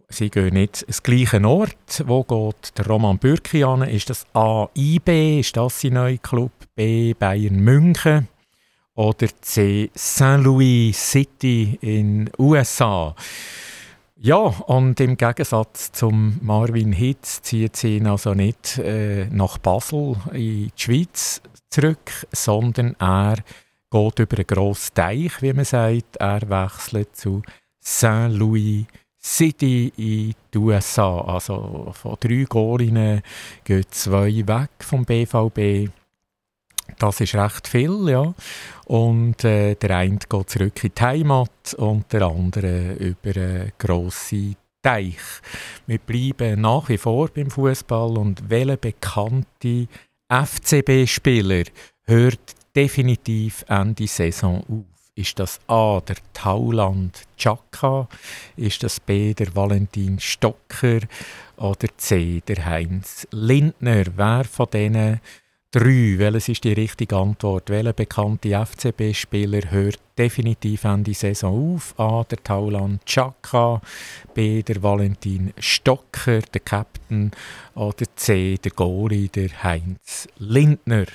sie 0.10 0.30
gehen 0.30 0.54
nicht 0.54 0.84
ins 0.84 1.04
gleiche 1.04 1.44
Ort. 1.44 2.04
Wo 2.06 2.24
geht 2.24 2.78
der 2.78 2.88
Roman 2.88 3.18
Bürki 3.18 3.64
an? 3.64 3.82
Ist 3.84 4.10
das 4.10 4.26
A, 4.34 4.68
IB? 4.76 5.40
Ist 5.40 5.58
das 5.58 5.82
sein 5.82 5.94
neuer 5.94 6.18
Club? 6.18 6.52
B, 6.76 7.14
Bayern 7.14 7.60
München? 7.60 8.28
Oder 8.96 9.28
C, 9.42 9.92
St. 9.96 10.38
Louis 10.40 10.98
City 10.98 11.78
in 11.82 12.30
USA? 12.40 13.16
Ja, 14.20 14.38
und 14.38 15.00
im 15.00 15.16
Gegensatz 15.16 15.92
zum 15.92 16.40
Marvin 16.42 16.92
Hitz 16.92 17.44
zieht 17.44 17.76
sie 17.76 17.98
ihn 17.98 18.08
also 18.08 18.34
nicht 18.34 18.80
äh, 18.80 19.28
nach 19.30 19.60
Basel 19.60 20.16
in 20.32 20.40
die 20.40 20.72
Schweiz 20.76 21.40
zurück, 21.70 22.26
sondern 22.32 22.96
er 23.00 23.36
geht 23.92 24.20
über 24.20 24.38
einen 24.38 24.48
grossen 24.48 24.96
Teich, 24.96 25.42
wie 25.44 25.54
man 25.54 25.66
sagt. 25.66 26.16
Er 26.18 26.42
wechselt 26.50 27.16
zu 27.16 27.44
St. 27.86 28.30
City. 29.28 29.92
In 29.98 30.34
den 30.54 30.62
USA. 30.62 31.22
Also 31.22 31.92
von 31.94 32.16
drei 32.20 32.46
Goalinnen 32.48 33.22
gehen 33.64 33.86
zwei 33.90 34.48
weg 34.48 34.70
vom 34.80 35.04
BVB. 35.04 35.92
Das 36.98 37.20
ist 37.20 37.36
recht 37.36 37.68
viel, 37.68 38.10
ja. 38.10 38.34
Und 38.86 39.44
äh, 39.44 39.76
der 39.76 39.98
eine 39.98 40.18
geht 40.18 40.50
zurück 40.50 40.84
in 40.84 40.92
die 40.98 41.02
Heimat 41.02 41.74
und 41.78 42.12
der 42.12 42.22
andere 42.24 42.94
über 42.94 43.40
einen 43.40 43.72
grossen 43.78 44.56
Teich. 44.82 45.20
Wir 45.86 46.00
bleiben 46.00 46.62
nach 46.62 46.88
wie 46.88 46.98
vor 46.98 47.28
beim 47.28 47.52
Fußball 47.52 48.18
und 48.18 48.50
welcher 48.50 48.78
bekannte 48.78 49.88
FCB-Spieler 50.30 51.64
hört 52.06 52.56
definitiv 52.76 53.66
Ende 53.68 54.08
Saison 54.08 54.64
auf? 54.70 54.97
Ist 55.18 55.40
das 55.40 55.60
A, 55.66 56.00
der 56.08 56.18
Tauland 56.34 57.24
Chaka? 57.38 58.08
Ist 58.56 58.84
das 58.84 59.00
B, 59.00 59.34
der 59.34 59.56
Valentin 59.56 60.20
Stocker? 60.20 61.00
Oder 61.56 61.88
C, 61.98 62.44
der 62.48 62.64
Heinz 62.64 63.28
Lindner? 63.32 64.06
Wer 64.16 64.44
von 64.44 64.68
diesen 64.72 65.20
drei, 65.72 66.20
welches 66.20 66.50
ist 66.50 66.64
die 66.66 66.74
richtige 66.74 67.16
Antwort? 67.16 67.72
Welcher 67.72 67.94
bekannte 67.94 68.64
FCB-Spieler 68.64 69.72
hört 69.72 69.98
definitiv 70.20 70.84
Ende 70.84 71.16
Saison 71.16 71.78
auf? 71.78 72.00
A, 72.00 72.24
der 72.24 72.44
Tauland 72.44 73.04
Chaka, 73.08 73.82
B, 74.36 74.62
der 74.62 74.84
Valentin 74.84 75.52
Stocker, 75.58 76.42
der 76.42 76.62
Captain, 76.62 77.32
oder 77.74 78.06
C, 78.16 78.60
der 78.64 78.72
Goalie, 78.72 79.30
der 79.30 79.64
Heinz 79.64 80.28
Lindner? 80.38 81.08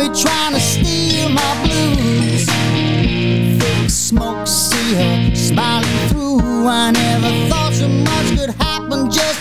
Me, 0.00 0.06
trying 0.20 0.54
to 0.54 0.60
steal 0.60 1.28
my 1.28 1.52
blues. 1.62 2.46
Thick 3.60 3.90
smoke, 3.90 4.46
see 4.46 4.94
her 4.94 5.34
smiling 5.34 6.08
through. 6.08 6.40
I 6.66 6.90
never 6.90 7.30
thought 7.48 7.74
so 7.74 7.88
much 7.88 8.28
could 8.36 8.50
happen 8.62 9.10
just 9.10 9.39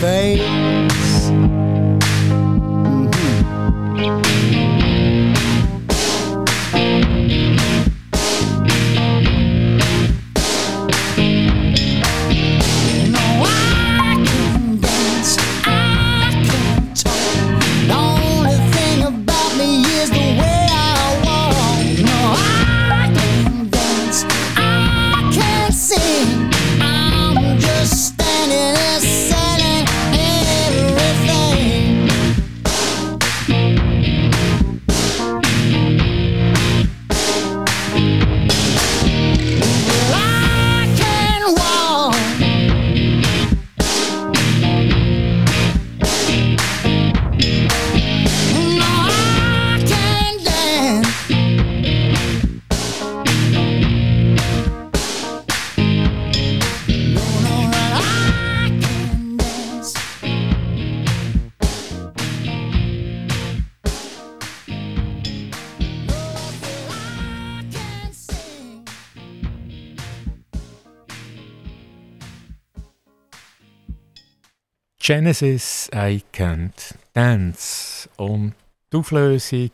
fame. 0.00 0.57
Genesis 75.08 75.88
I 75.94 76.22
Can't 76.34 76.94
Dance 77.14 78.10
und 78.18 78.52
die 78.92 78.96
Auflösung 78.98 79.70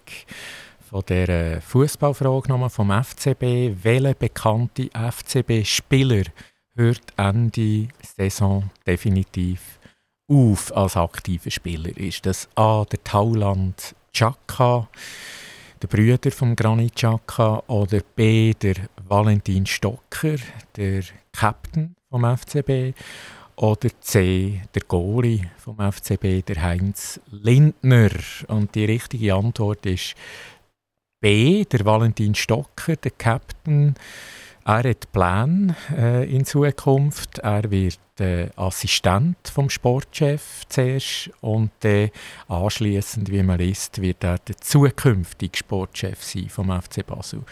von 0.88 1.02
der 1.08 1.60
Fußballfrage 1.60 2.48
nochmal 2.48 2.70
vom 2.70 2.92
FCB. 2.92 3.82
Welcher 3.82 4.14
bekannte 4.14 4.88
FCB-Spieler 4.92 6.22
hört 6.76 7.02
Ende 7.16 7.88
Saison 8.00 8.70
definitiv 8.86 9.80
auf 10.28 10.70
als 10.76 10.96
aktiver 10.96 11.50
Spieler? 11.50 11.96
Ist 11.96 12.24
das 12.26 12.48
A. 12.54 12.84
der 12.84 13.02
Tauland 13.02 13.96
Chaka, 14.12 14.88
der 15.82 15.88
Brüder 15.88 16.30
von 16.30 16.54
Granit 16.54 16.94
Chaka, 16.94 17.60
oder 17.66 18.02
B. 18.14 18.54
der 18.54 18.76
Valentin 19.08 19.66
Stocker, 19.66 20.36
der 20.76 21.02
Captain 21.32 21.96
vom 22.08 22.22
FCB? 22.22 22.94
Oder 23.56 23.88
C, 24.00 24.62
der 24.74 24.82
Goalie 24.82 25.50
vom 25.58 25.76
FCB, 25.76 26.44
der 26.44 26.62
Heinz 26.62 27.20
Lindner. 27.30 28.10
Und 28.48 28.74
die 28.74 28.84
richtige 28.84 29.34
Antwort 29.34 29.86
ist 29.86 30.14
B, 31.20 31.64
der 31.64 31.84
Valentin 31.84 32.34
Stocker, 32.34 32.96
der 32.96 33.12
Captain. 33.12 33.94
Er 34.66 34.88
hat 34.88 35.12
Pläne 35.12 35.76
äh, 35.94 36.34
in 36.34 36.46
Zukunft. 36.46 37.38
Er 37.40 37.70
wird 37.70 37.98
äh, 38.18 38.48
Assistent 38.56 39.36
vom 39.52 39.68
Sportchef 39.68 40.62
zuerst 40.70 41.30
und 41.42 41.84
äh, 41.84 42.10
anschließend, 42.48 43.30
wie 43.30 43.42
man 43.42 43.58
liest, 43.58 44.00
wird 44.00 44.24
er 44.24 44.38
der 44.38 44.56
zukünftige 44.56 45.58
Sportchef 45.58 46.22
sein 46.22 46.48
vom 46.48 46.70
FC 46.80 47.04
Basel. 47.04 47.42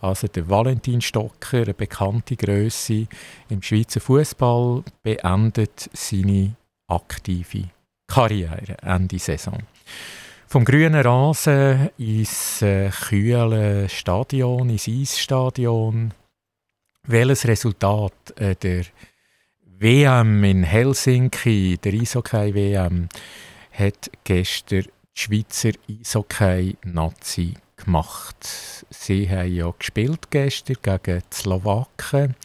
Also 0.00 0.28
der 0.28 0.48
Valentin 0.48 1.00
Stocker, 1.00 1.62
eine 1.62 1.74
bekannte 1.74 2.36
Größe 2.36 3.08
im 3.48 3.62
Schweizer 3.62 4.00
Fußball, 4.00 4.84
beendet 5.02 5.90
seine 5.92 6.54
aktive 6.86 7.64
Karriere 8.06 8.76
Ende 8.82 9.18
Saison. 9.18 9.58
Vom 10.46 10.64
grünen 10.64 10.94
Rasen 10.94 11.90
ins 11.98 12.62
äh, 12.62 12.90
kühle 12.90 13.88
Stadion, 13.88 14.68
ins 14.70 14.86
Eisstadion, 14.86 16.12
welches 17.06 17.46
Resultat 17.46 18.12
äh, 18.36 18.54
der 18.56 18.84
WM 19.64 20.44
in 20.44 20.62
Helsinki, 20.62 21.78
der 21.82 21.94
Eishockey-WM, 21.94 23.08
hat 23.72 24.10
gestern 24.24 24.82
die 24.82 24.90
Schweizer 25.14 25.72
Eishockey-Nazi 25.88 27.54
gemacht. 27.76 28.36
Sie 28.90 29.28
haben 29.28 29.54
ja 29.54 29.72
gespielt 29.78 30.30
gestern 30.30 30.76
gegen 30.82 31.20
die 31.20 31.34
Slowaken. 31.34 32.36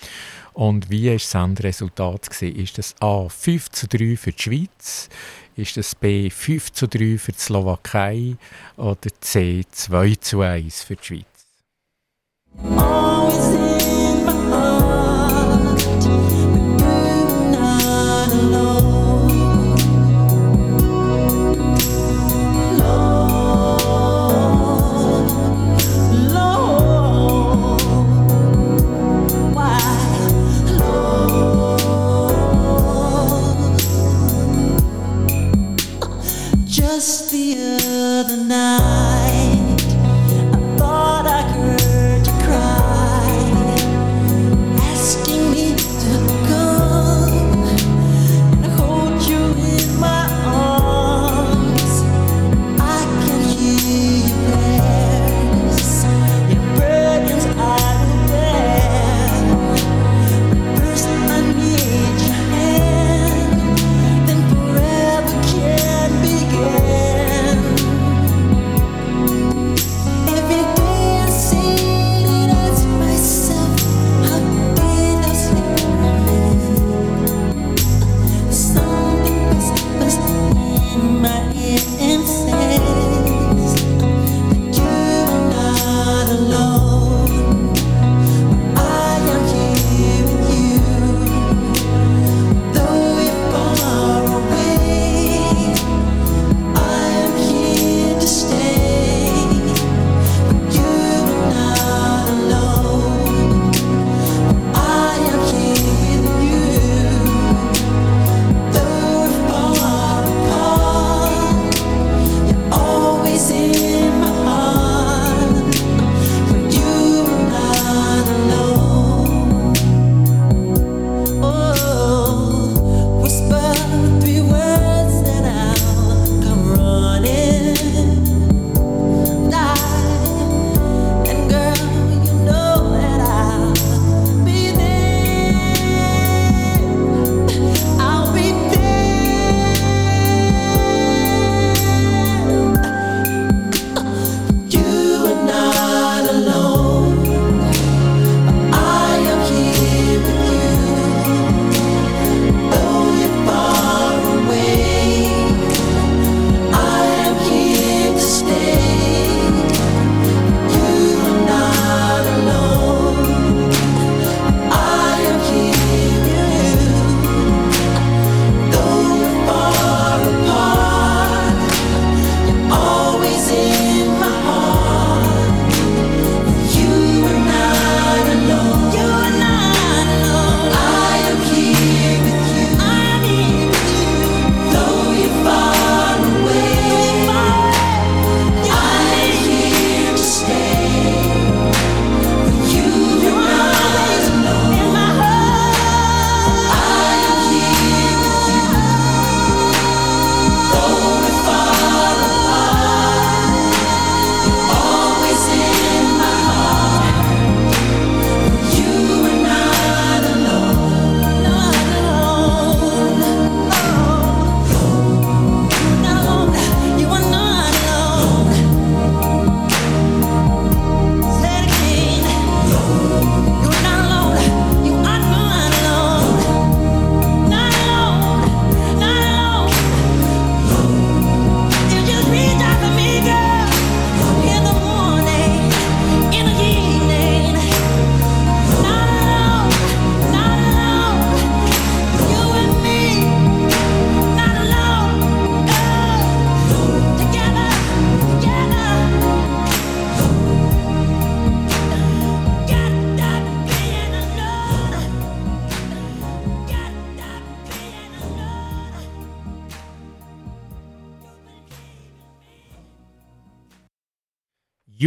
Und 0.53 0.89
wie 0.89 1.07
war 1.07 1.15
das 1.15 1.35
Endresultat? 1.35 2.41
Ist 2.41 2.77
das 2.77 2.95
A 3.01 3.27
5 3.27 3.71
zu 3.71 3.87
3 3.87 4.15
für 4.15 4.31
die 4.31 4.41
Schweiz? 4.41 5.09
Ist 5.57 5.75
das 5.77 5.95
B 5.95 6.29
5 6.29 6.71
zu 6.71 6.87
3 6.87 7.17
für 7.17 7.33
die 7.33 7.39
Slowakei? 7.39 8.37
Oder 8.77 9.09
C 9.19 9.63
2 9.69 10.15
zu 10.15 10.41
1 10.41 10.83
für 10.83 10.95
die 10.95 11.03
Schweiz? 11.03 11.25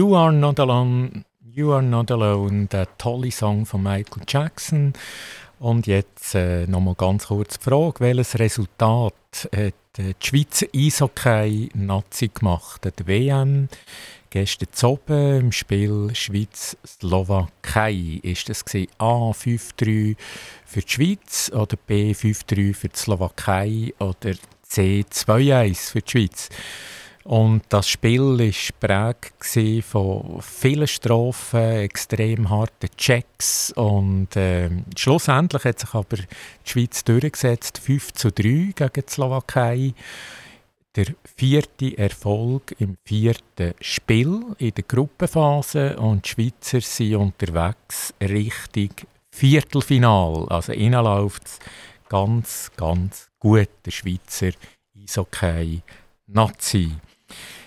You 0.09 0.16
Are 0.16 0.33
Not 0.33 0.59
Alone, 0.59 1.27
You 1.55 1.75
Are 1.75 1.83
Not 1.83 2.11
Alone, 2.11 2.66
der 2.68 2.88
tolle 2.97 3.31
Song 3.31 3.66
von 3.66 3.83
Michael 3.83 4.23
Jackson. 4.27 4.94
Und 5.59 5.87
jetzt 5.87 6.35
äh, 6.35 6.66
nochmal 6.66 6.94
ganz 6.94 7.27
kurz 7.27 7.59
die 7.59 7.64
Frage, 7.64 8.01
welches 8.01 8.38
Resultat 8.38 9.12
hat 9.35 9.53
äh, 9.53 9.73
die 9.99 10.14
Schweizer 10.18 10.66
Eishockey-Nazi 10.75 12.29
gemacht 12.29 12.87
an 12.87 12.92
der 12.99 13.07
WM? 13.07 13.68
Gestern 14.31 14.88
oben 14.88 15.40
im 15.40 15.53
Spiel 15.53 16.09
Schweiz-Slowakei 16.14 18.20
ist 18.22 18.49
das 18.49 18.64
A 18.97 19.32
5-3 19.32 20.16
für 20.64 20.80
die 20.80 20.89
Schweiz 20.89 21.53
oder 21.55 21.76
B 21.87 22.12
5-3 22.12 22.74
für 22.74 22.89
die 22.89 22.97
Slowakei 22.97 23.93
oder 23.99 24.32
C 24.62 25.05
2-1 25.12 25.91
für 25.91 26.01
die 26.01 26.11
Schweiz. 26.11 26.49
Und 27.25 27.62
das 27.69 27.89
Spiel 27.89 28.23
war 28.23 29.14
geprägt 29.14 29.85
von 29.85 30.41
vielen 30.41 30.87
Strafen, 30.87 31.61
extrem 31.61 32.49
harten 32.49 32.89
Checks. 32.97 33.73
Und 33.73 34.35
äh, 34.37 34.71
schlussendlich 34.97 35.64
hat 35.64 35.81
sich 35.81 35.93
aber 35.95 36.16
die 36.16 36.27
Schweiz 36.64 37.05
durchgesetzt, 37.05 37.79
5 37.79 38.12
zu 38.12 38.31
3 38.33 38.73
gegen 38.75 38.91
die 38.97 39.03
Slowakei. 39.07 39.93
Der 40.97 41.07
vierte 41.37 41.99
Erfolg 41.99 42.75
im 42.79 42.97
vierten 43.05 43.75
Spiel 43.81 44.43
in 44.59 44.73
der 44.75 44.85
Gruppenphase. 44.85 45.99
Und 45.99 46.25
die 46.25 46.31
Schweizer 46.31 46.81
sind 46.81 47.16
unterwegs 47.16 48.14
Richtung 48.21 48.91
Viertelfinal. 49.31 50.47
Also 50.49 50.73
ihnen 50.73 51.05
läuft 51.05 51.47
es 51.47 51.59
ganz, 52.09 52.73
ganz 52.77 53.29
gut, 53.39 53.69
der 53.85 53.91
Schweizer 53.91 54.51
Eishockey-Nazi. 54.97 56.93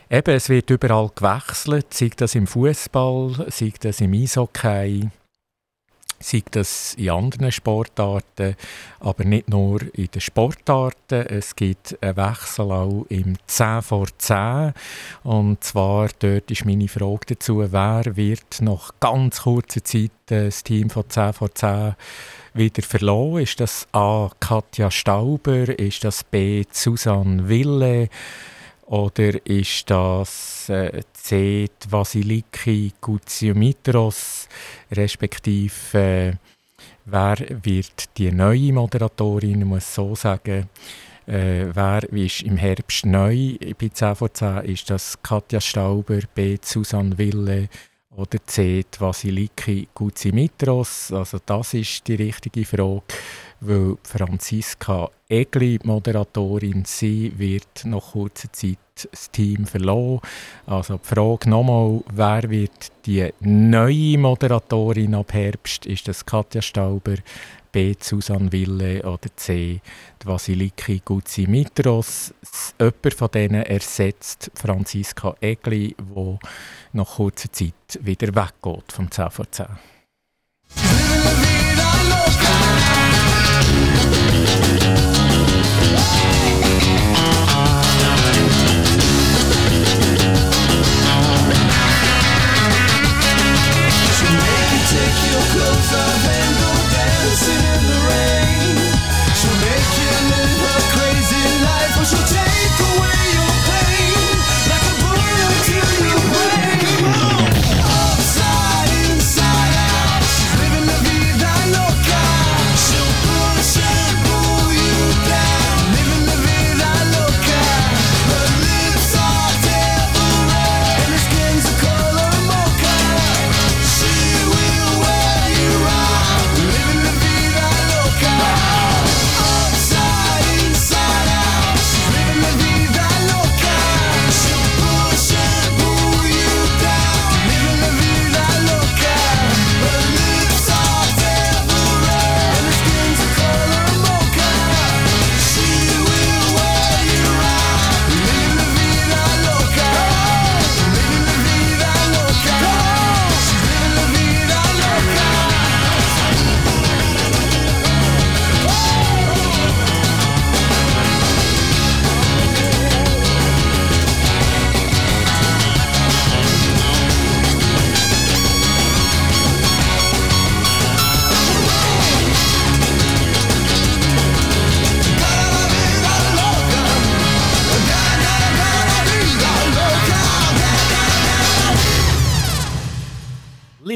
Eben, 0.10 0.36
es 0.36 0.50
wird 0.50 0.70
überall 0.70 1.10
gewechselt, 1.16 1.94
sei 1.94 2.10
das 2.16 2.36
im 2.36 2.46
Fußball, 2.46 3.48
sei 3.50 3.72
das 3.80 4.02
im 4.02 4.14
Eishockey, 4.14 5.10
sei 6.20 6.44
das 6.52 6.96
in 6.96 7.12
anderen 7.12 7.52
Sportarten, 7.52 8.56
aber 9.00 9.24
nicht 9.24 9.50
nur 9.50 9.82
in 9.94 10.08
den 10.08 10.22
Sportarten. 10.22 11.26
Es 11.28 11.56
gibt 11.56 11.98
einen 12.02 12.18
Wechsel 12.18 12.72
auch 12.72 13.06
im 13.10 13.36
10 13.48 13.82
vor 13.82 14.08
10. 14.18 14.74
Und 15.24 15.64
zwar, 15.64 16.10
dort 16.20 16.52
ist 16.52 16.66
meine 16.66 16.88
Frage 16.88 17.28
dazu, 17.36 17.66
wer 17.72 18.16
wird 18.16 18.62
nach 18.62 18.92
ganz 19.00 19.44
kurzer 19.44 19.84
Zeit 19.84 20.12
das 20.28 20.64
Team 20.64 20.90
von 20.90 21.10
10 21.10 21.34
vor 21.34 21.54
10 21.54 21.96
wieder 22.54 22.84
verloren? 22.84 23.44
Ist 23.44 23.60
das 23.60 23.88
A. 23.94 24.30
Katja 24.40 24.92
Stauber? 24.92 25.68
Ist 25.80 26.04
das 26.04 26.24
B. 26.24 26.66
Susanne 26.72 27.48
Wille? 27.48 28.10
Oder 28.92 29.46
ist 29.46 29.90
das 29.90 30.68
äh, 30.68 31.02
C. 31.14 31.70
Vasiliki 31.90 32.92
Goutziomitros, 33.00 34.50
respektive 34.92 35.98
äh, 35.98 36.34
wer 37.06 37.38
wird 37.64 38.18
die 38.18 38.34
neue 38.34 38.74
Moderatorin, 38.74 39.64
muss 39.64 39.96
so 39.96 40.14
sagen, 40.14 40.68
äh, 41.26 41.68
wer 41.74 42.04
ist 42.12 42.42
im 42.42 42.58
Herbst 42.58 43.06
neu 43.06 43.56
bei 43.80 43.88
10 43.88 44.16
vor 44.16 44.34
10? 44.34 44.66
Ist 44.66 44.90
das 44.90 45.18
Katja 45.24 45.62
Stauber, 45.62 46.20
B. 46.36 46.58
Susanne 46.62 47.18
Wille 47.18 47.70
oder 48.14 48.46
C. 48.46 48.84
Vasiliki 49.00 49.88
Goutziomitros? 49.94 51.14
Also 51.14 51.38
das 51.46 51.76
ist 51.76 52.06
die 52.10 52.16
richtige 52.16 52.66
Frage 52.66 53.04
weil 53.62 53.96
Franziska 54.04 55.10
Egli, 55.30 55.80
Moderatorin, 55.84 56.84
sie 56.86 57.32
wird 57.38 57.86
nach 57.86 58.12
kurzer 58.12 58.52
Zeit 58.52 58.78
das 59.10 59.32
Team 59.32 59.66
verloren. 59.66 60.20
Also 60.66 60.98
die 60.98 61.08
Frage 61.08 61.50
nochmal, 61.50 62.04
wer 62.14 62.50
wird 62.50 62.92
die 63.06 63.30
neue 63.40 64.18
Moderatorin 64.18 65.16
ab 65.16 65.34
Herbst? 65.34 65.86
Ist 65.86 66.08
das 66.08 66.26
Katja 66.26 66.62
Stauber, 66.62 67.16
B. 67.72 67.96
Susanne 68.00 68.52
Wille 68.52 69.04
oder 69.04 69.30
C. 69.36 69.80
Vasiliki 70.26 71.02
Guzzi 71.06 71.48
Mitros? 71.48 72.34
Jemand 72.80 73.14
von 73.14 73.32
denen 73.32 73.64
ersetzt 73.64 74.52
Franziska 74.56 75.36
Egli, 75.40 75.96
die 75.98 76.38
nach 76.94 77.16
kurzer 77.16 77.52
Zeit 77.52 78.00
wieder 78.02 78.36
weggeht 78.36 78.92
vom 78.92 79.10
10 79.10 79.30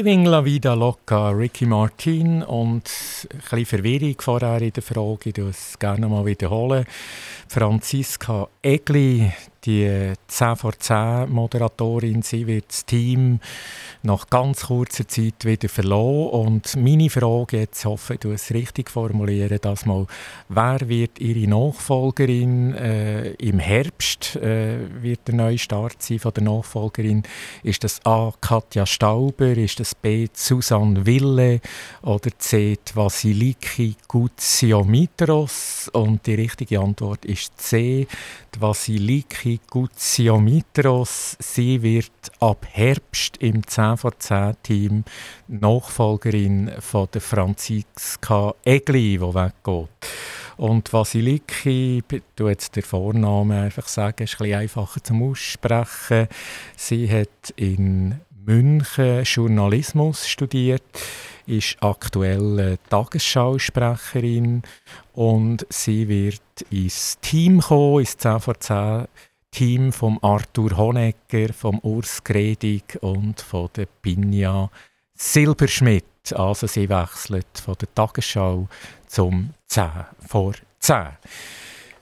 Living 0.06 0.26
La 0.26 0.40
Vida 0.40 0.72
Loca, 0.74 1.30
Ricky 1.30 1.66
Martin 1.66 2.44
und 2.44 2.84
ein 2.84 3.38
bisschen 3.40 3.66
Verwirrung 3.66 4.14
vorher 4.20 4.62
in 4.62 4.72
der 4.72 4.82
Frage, 4.84 5.30
ich 5.30 5.38
es 5.38 5.76
gerne 5.80 6.06
mal 6.06 6.24
wiederholen. 6.24 6.84
Franziska 7.48 8.46
Egli, 8.62 9.32
die 9.64 10.12
10 10.28 10.54
vor 10.54 10.78
10 10.78 11.28
Moderatorin, 11.28 12.22
sie 12.22 12.46
wird 12.46 12.66
das 12.68 12.86
Team 12.86 13.40
nach 14.06 14.30
ganz 14.30 14.66
kurzer 14.66 15.06
Zeit 15.06 15.44
wieder 15.44 15.68
verloren. 15.68 16.46
Und 16.46 16.76
meine 16.76 17.10
Frage 17.10 17.58
jetzt, 17.58 17.84
hoffe 17.84 18.14
ich, 18.14 18.20
du 18.20 18.30
es 18.30 18.52
richtig 18.52 18.90
formulieren, 18.90 19.58
dass 19.60 19.84
mal, 19.84 20.06
wer 20.48 20.88
wird 20.88 21.18
ihre 21.18 21.48
Nachfolgerin 21.48 22.74
äh, 22.74 23.30
im 23.32 23.58
Herbst, 23.58 24.36
äh, 24.36 24.78
wird 25.02 25.26
der 25.26 25.34
neue 25.34 25.58
Start 25.58 26.02
sein 26.02 26.18
von 26.20 26.32
der 26.32 26.44
Nachfolgerin? 26.44 27.24
Ist 27.62 27.84
das 27.84 28.00
A. 28.06 28.32
Katja 28.40 28.86
Stauber, 28.86 29.56
ist 29.56 29.80
das 29.80 29.94
B. 29.94 30.28
Susanne 30.32 31.04
Wille 31.04 31.60
oder 32.02 32.30
C. 32.38 32.78
Vasiliki 32.94 33.96
Goutziomitros? 34.06 35.90
Und 35.92 36.26
die 36.26 36.34
richtige 36.34 36.80
Antwort 36.80 37.24
ist 37.24 37.58
C. 37.58 38.06
Vasiliki 38.58 39.60
Goutziomitros. 39.68 41.36
Sie 41.40 41.82
wird 41.82 42.10
ab 42.40 42.66
Herbst 42.70 43.36
im 43.38 43.66
10 43.66 43.95
vor 43.96 44.18
10 44.18 44.56
Team 44.62 45.04
Nachfolgerin 45.48 46.72
von 46.80 47.08
der 47.12 47.20
Franziska 47.20 48.54
Egli, 48.64 49.18
die 49.18 49.20
weggeht. 49.20 49.88
Und 50.56 50.92
Vasiliki, 50.92 52.02
tue 52.34 52.50
jetzt 52.50 52.76
den 52.76 52.82
Vornamen 52.82 53.64
einfach 53.64 53.88
sagen, 53.88 54.22
ist 54.22 54.34
ein 54.34 54.38
bisschen 54.38 54.60
einfacher 54.60 55.02
zum 55.02 55.22
Aussprechen. 55.22 56.28
Sie 56.76 57.10
hat 57.10 57.50
in 57.56 58.20
München 58.46 59.24
Journalismus 59.24 60.28
studiert, 60.28 60.82
ist 61.46 61.76
aktuell 61.80 62.78
Tagesschausprecherin 62.88 64.62
und 65.12 65.66
sie 65.68 66.08
wird 66.08 66.40
ins 66.70 67.18
Team 67.20 67.60
kommen, 67.60 68.00
ins 68.00 68.16
10 68.16 68.40
vor 68.40 68.58
10 68.58 69.08
Team 69.50 69.92
von 69.92 70.18
Arthur 70.22 70.76
Honegger, 70.76 71.52
vom 71.52 71.78
Urs 71.80 72.22
Gredig 72.22 72.98
und 73.00 73.40
von 73.40 73.68
der 73.76 73.86
Pinja 73.86 74.70
Silberschmidt. 75.14 76.04
Also 76.34 76.66
sie 76.66 76.88
wechselt 76.88 77.46
von 77.64 77.74
der 77.80 77.94
Tagesschau 77.94 78.68
zum 79.06 79.50
10 79.68 79.90
vor 80.26 80.54
10. 80.80 80.96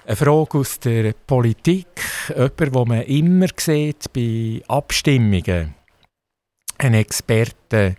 Eine 0.06 0.16
Frage 0.16 0.58
aus 0.58 0.80
der 0.80 1.14
Politik, 1.26 1.86
jemand, 2.28 2.60
den 2.60 2.88
man 2.88 3.02
immer 3.02 3.46
sieht 3.56 4.12
bei 4.12 4.62
Abstimmungen. 4.68 5.74
Ein 6.76 6.94
Experte, 6.94 7.96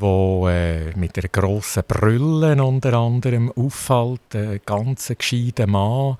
der 0.00 0.48
äh, 0.48 0.96
mit 0.96 1.18
einer 1.18 1.28
grossen 1.28 1.82
Brille 1.86 2.62
unter 2.62 2.94
anderem 2.94 3.52
auffällt. 3.52 4.34
Ein 4.34 4.60
ganz 4.64 5.12
gescheiter 5.16 5.66
Mann, 5.66 6.16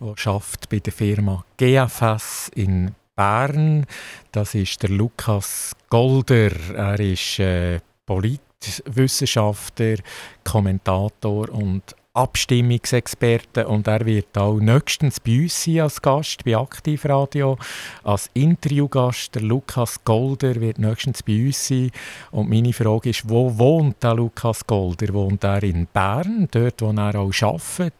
der 0.00 0.16
schafft 0.16 0.68
bei 0.68 0.78
der 0.78 0.92
Firma 0.92 1.44
GFS 1.56 2.50
in 2.54 2.92
Bern. 3.16 3.86
Das 4.30 4.54
ist 4.54 4.82
der 4.82 4.90
Lukas 4.90 5.72
Golder. 5.90 6.52
Er 6.74 7.00
ist 7.00 7.40
äh, 7.40 7.80
Politwissenschaftler, 8.04 9.96
Kommentator 10.44 11.48
und 11.48 11.96
Abstimmungsexperte 12.16 13.68
und 13.68 13.86
er 13.86 14.06
wird 14.06 14.36
auch 14.38 14.58
nächstens 14.58 15.20
bei 15.20 15.42
uns 15.42 15.62
sein 15.62 15.80
als 15.80 16.00
Gast 16.00 16.44
bei 16.44 16.56
Aktivradio, 16.56 17.58
als 18.02 18.30
Interviewgast. 18.32 19.34
Der 19.34 19.42
Lukas 19.42 20.02
Golder 20.02 20.54
wird 20.60 20.78
nächstens 20.78 21.22
bei 21.22 21.46
uns 21.46 21.68
sein 21.68 21.90
und 22.30 22.48
meine 22.48 22.72
Frage 22.72 23.10
ist, 23.10 23.28
wo 23.28 23.56
wohnt 23.58 24.02
der 24.02 24.14
Lukas 24.14 24.66
Golder? 24.66 25.12
Wohnt 25.12 25.44
er 25.44 25.62
in 25.62 25.86
Bern, 25.92 26.48
dort 26.50 26.80
wo 26.80 26.90
er 26.90 27.14
auch 27.16 27.32
arbeitet? 27.42 27.94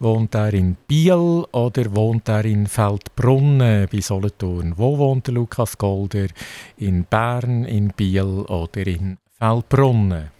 Wohnt 0.00 0.34
er 0.34 0.52
in 0.52 0.76
Biel 0.88 1.44
oder 1.52 1.94
wohnt 1.94 2.28
er 2.28 2.44
in 2.44 2.66
Feldbrunnen 2.66 3.86
bei 3.90 4.00
Solothurn? 4.00 4.74
Wo 4.76 4.98
wohnt 4.98 5.28
der 5.28 5.34
Lukas 5.34 5.78
Golder? 5.78 6.26
In 6.76 7.04
Bern, 7.04 7.64
in 7.64 7.92
Biel 7.96 8.44
oder 8.48 8.86
in 8.86 9.18
Feldbrunnen? 9.38 10.39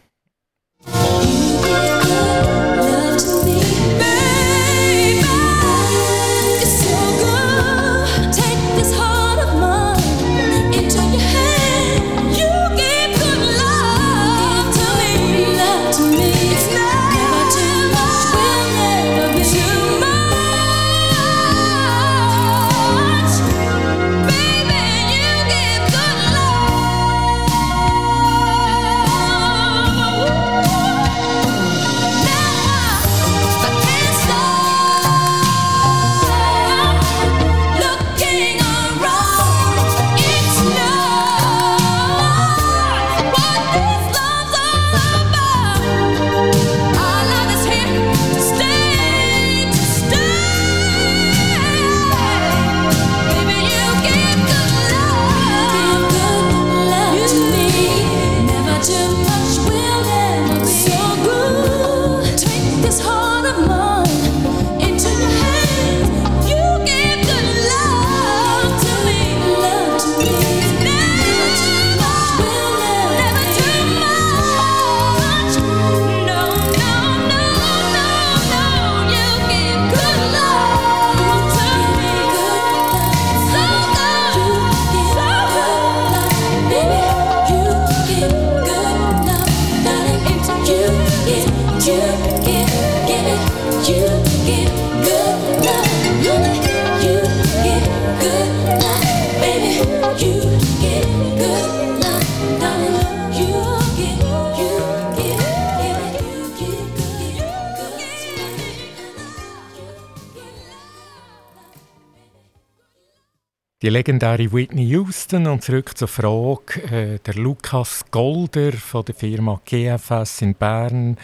Legendäre 113.91 114.53
Whitney 114.53 114.85
Houston 114.85 115.47
und 115.47 115.63
zurück 115.63 115.97
zur 115.97 116.09
Frage. 116.09 116.83
Äh, 116.91 117.19
der 117.19 117.35
Lukas 117.35 118.05
Golder 118.11 118.73
von 118.73 119.05
der 119.05 119.15
Firma 119.15 119.61
GFS 119.65 120.43
in 120.43 120.55
Bern. 120.55 121.17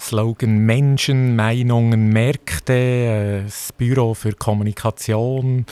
Slogan 0.00 0.58
Menschen, 0.58 1.36
Meinungen, 1.36 2.08
Märkte. 2.08 2.72
Äh, 2.72 3.42
das 3.44 3.72
Büro 3.72 4.14
für 4.14 4.32
Kommunikation 4.32 5.66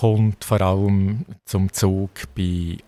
kommt 0.00 0.44
vor 0.44 0.60
allem 0.60 1.24
zum 1.44 1.72
Zug 1.72 2.10
bei 2.36 2.78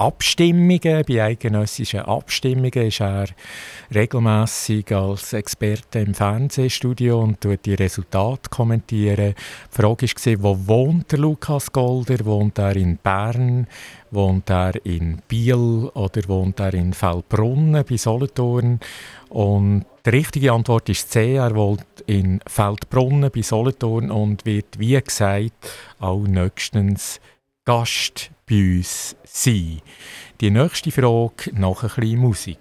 Abstimmungen, 0.00 1.04
bei 1.06 1.22
eidgenössischen 1.22 2.00
Abstimmungen 2.00 2.86
ist 2.86 3.02
er 3.02 3.26
regelmäßig 3.94 4.90
als 4.94 5.34
Experte 5.34 5.98
im 5.98 6.14
Fernsehstudio 6.14 7.20
und 7.20 7.38
tut 7.38 7.66
die 7.66 7.74
Resultate 7.74 8.48
kommentieren. 8.48 9.34
Die 9.34 9.76
Frage 9.76 10.06
war, 10.06 10.42
wo 10.42 10.68
wohnt 10.68 11.12
Lukas 11.12 11.70
Golder? 11.70 12.24
Wohnt 12.24 12.58
er 12.58 12.76
in 12.76 12.96
Bern? 12.96 13.66
Wohnt 14.10 14.48
er 14.48 14.74
in 14.86 15.20
Biel? 15.28 15.90
Oder 15.92 16.26
wohnt 16.28 16.60
er 16.60 16.72
in 16.72 16.94
Feldbrunnen 16.94 17.84
bei 17.86 17.96
Solothurn? 17.98 18.80
Und 19.28 19.84
die 20.06 20.10
richtige 20.10 20.52
Antwort 20.52 20.88
ist 20.88 21.12
C. 21.12 21.34
Er 21.34 21.54
wohnt 21.54 21.84
in 22.06 22.40
Feldbrunnen 22.46 23.30
bei 23.30 23.42
Solothurn 23.42 24.10
und 24.10 24.46
wird, 24.46 24.78
wie 24.78 24.98
gesagt, 24.98 25.70
auch 25.98 26.22
nächstens 26.22 27.20
Gast 27.66 28.30
bei 28.50 28.76
uns 28.76 29.14
sein. 29.24 29.80
Die 30.40 30.50
nächste 30.50 30.90
Frage 30.90 31.52
nach 31.52 31.82
ein 31.84 31.90
bisschen 31.96 32.18
Musik. 32.18 32.58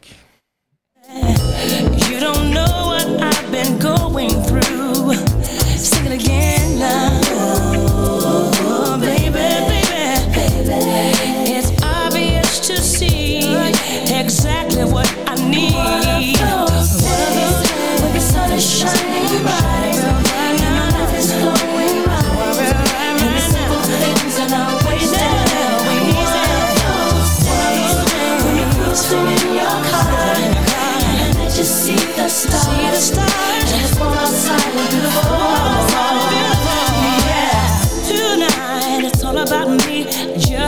You 1.12 2.20
don't 2.20 2.52
know 2.52 2.86
what 2.86 3.08
I've 3.22 3.52
been 3.52 3.80
going 3.80 4.30
through. 4.44 4.79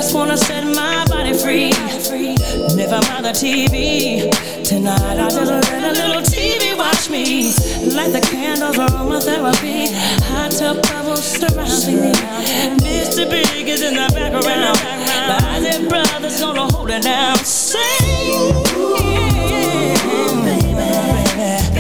just 0.01 0.15
wanna 0.15 0.35
set 0.35 0.63
my 0.63 1.05
body 1.09 1.31
free. 1.31 1.69
Never 2.75 2.99
mind 3.07 3.23
the 3.23 3.33
TV. 3.33 4.31
Tonight 4.63 5.19
I 5.19 5.29
just 5.29 5.51
let 5.51 5.83
a 5.83 5.91
little 5.91 6.23
TV 6.23 6.75
watch 6.75 7.07
me. 7.11 7.53
Light 7.95 8.11
the 8.11 8.19
candles, 8.19 8.77
aromatherapy. 8.77 9.93
Hot 10.23 10.51
tub 10.51 10.81
bubbles 10.81 11.23
surrounding 11.23 12.01
me. 12.01 12.11
Mr. 12.81 13.29
Big 13.29 13.67
is 13.67 13.83
in 13.83 13.93
the 13.93 14.09
background. 14.15 14.79
My 15.29 15.37
Isaac 15.55 15.87
brothers 15.87 16.41
gonna 16.41 16.65
hold 16.73 16.89
it 16.89 17.03
down. 17.03 17.37
Sing, 17.45 17.79
yeah, 18.97 19.53
baby. 20.45 21.70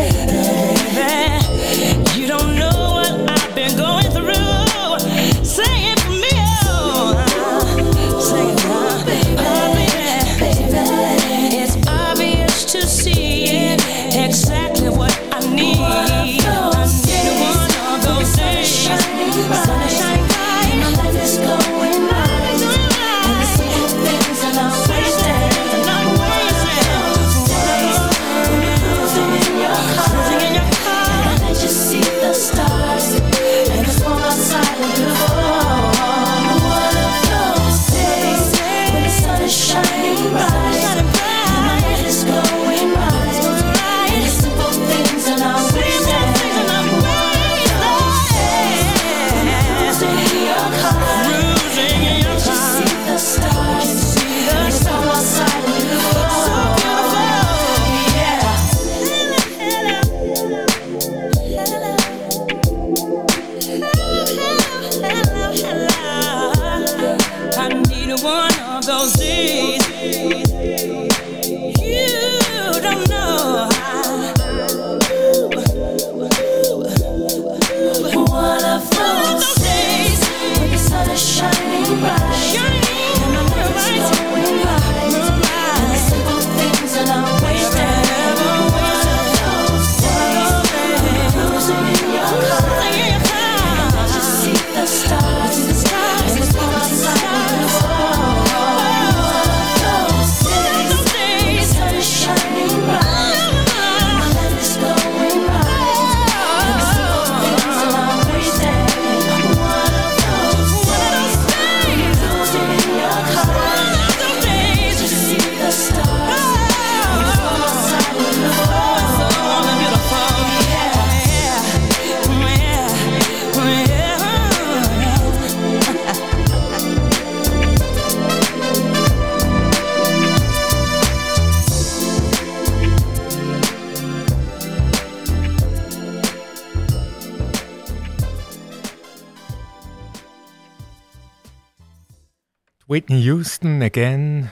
Whitney 142.91 143.21
Houston 143.21 143.81
again. 143.81 144.51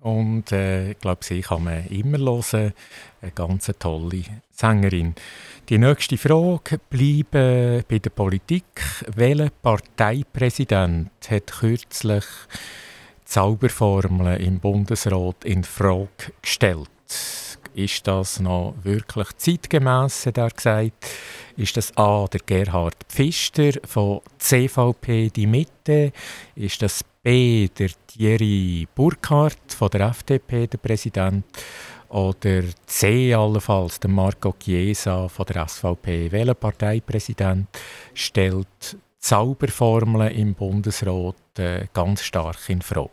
Und 0.00 0.52
äh, 0.52 0.92
ich 0.92 0.98
glaube, 1.00 1.22
sie 1.22 1.42
kann 1.42 1.64
man 1.64 1.86
immer 1.88 2.16
hören. 2.16 2.72
Eine 3.20 3.30
ganz 3.32 3.70
tolle 3.78 4.22
Sängerin. 4.50 5.14
Die 5.68 5.76
nächste 5.76 6.16
Frage 6.16 6.80
bleibt 6.88 7.30
bei 7.30 7.98
der 7.98 8.08
Politik. 8.08 8.64
Welcher 9.14 9.50
Parteipräsident 9.50 11.10
hat 11.28 11.46
kürzlich 11.60 12.24
Zauberformeln 13.26 14.40
im 14.40 14.60
Bundesrat 14.60 15.44
in 15.44 15.62
Frage 15.62 16.32
gestellt? 16.40 16.88
Ist 17.74 18.06
das 18.06 18.40
noch 18.40 18.74
wirklich 18.82 19.28
zeitgemäß, 19.36 20.26
hat 20.26 20.38
er 20.38 20.50
gesagt? 20.50 21.06
Ist 21.56 21.76
das 21.76 21.96
A, 21.96 22.26
der 22.26 22.40
Gerhard 22.46 22.96
Pfister 23.08 23.72
von 23.84 24.20
CVP 24.38 25.30
Die 25.30 25.46
Mitte? 25.46 26.12
Ist 26.54 26.82
das 26.82 27.04
B, 27.22 27.68
der 27.68 27.90
Thierry 28.06 28.86
Burkhardt 28.94 29.72
von 29.76 29.90
der 29.90 30.08
FDP, 30.08 30.66
der 30.66 30.78
Präsident? 30.78 31.44
Oder 32.08 32.62
C, 32.86 33.34
allenfalls 33.34 34.00
der 34.00 34.10
Marco 34.10 34.54
Chiesa 34.58 35.28
von 35.28 35.46
der 35.46 35.68
SVP? 35.68 36.32
Welcher 36.32 36.54
Parteipräsident 36.54 37.68
stellt 38.14 38.96
Zauberformeln 39.18 40.32
im 40.32 40.54
Bundesrat 40.54 41.58
äh, 41.58 41.86
ganz 41.92 42.22
stark 42.22 42.68
in 42.68 42.80
Frage? 42.80 43.10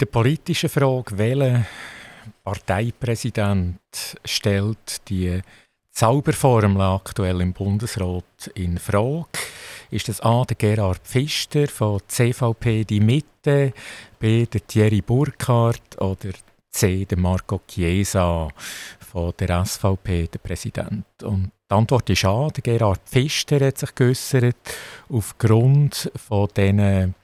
Der 0.00 0.06
politischen 0.06 0.68
Frage, 0.68 1.18
welcher 1.18 1.66
Parteipräsident 2.44 3.80
stellt 4.24 5.08
die 5.08 5.40
Zauberformel 5.90 6.82
aktuell 6.82 7.40
im 7.40 7.52
Bundesrat 7.52 8.50
in 8.54 8.78
Frage? 8.78 9.26
Ist 9.90 10.08
das 10.08 10.20
A. 10.20 10.44
der 10.44 10.56
Gerhard 10.56 11.00
Pfister 11.02 11.66
von 11.66 12.00
CVP 12.06 12.84
Die 12.84 13.00
Mitte, 13.00 13.72
B. 14.18 14.46
der 14.46 14.66
Thierry 14.66 15.00
Burkhardt 15.00 16.00
oder 16.00 16.30
C. 16.70 17.04
der 17.04 17.18
Marco 17.18 17.60
Chiesa 17.66 18.48
von 19.00 19.32
der 19.38 19.64
SVP, 19.64 20.28
der 20.28 20.38
Präsident? 20.38 21.06
Und 21.24 21.50
die 21.68 21.74
Antwort 21.74 22.08
ist 22.10 22.24
A. 22.24 22.48
Der 22.48 22.62
Gerhard 22.62 23.00
Pfister 23.04 23.66
hat 23.66 23.78
sich 23.78 23.94
geäußert 23.94 24.56
aufgrund 25.08 26.12
von 26.14 26.48
diesen 26.56 27.14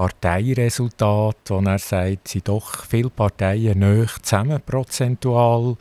Parteiresultat, 0.00 1.50
wo 1.50 1.60
er 1.60 1.78
sagt, 1.78 2.28
sind 2.28 2.48
doch 2.48 2.86
viele 2.86 3.10
Parteien 3.10 3.80
näher 3.80 4.06
zusammen 4.22 4.62
prozentual, 4.64 5.76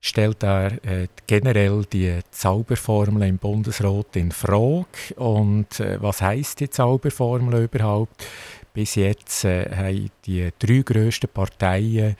stellt 0.00 0.44
er 0.44 0.84
äh, 0.84 1.08
generell 1.26 1.84
die 1.92 2.20
Zauberformel 2.30 3.28
im 3.28 3.38
Bundesrat 3.38 4.14
in 4.14 4.30
Frage. 4.30 4.86
Und 5.16 5.80
äh, 5.80 6.00
was 6.00 6.22
heißt 6.22 6.60
die 6.60 6.70
Zauberformel 6.70 7.64
überhaupt? 7.64 8.24
Bis 8.72 8.94
jetzt 8.94 9.44
äh, 9.44 9.68
haben 9.74 10.10
die 10.26 10.48
drei 10.60 10.82
grössten 10.82 11.28
Parteien 11.28 12.14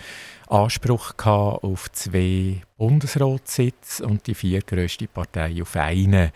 Anspruch 0.48 1.14
auf 1.24 1.92
zwei 1.92 2.60
Bundesratssitze 2.76 4.04
und 4.04 4.26
die 4.26 4.34
vier 4.34 4.62
grössten 4.62 5.06
Parteien 5.06 5.62
auf 5.62 5.76
einen. 5.76 6.32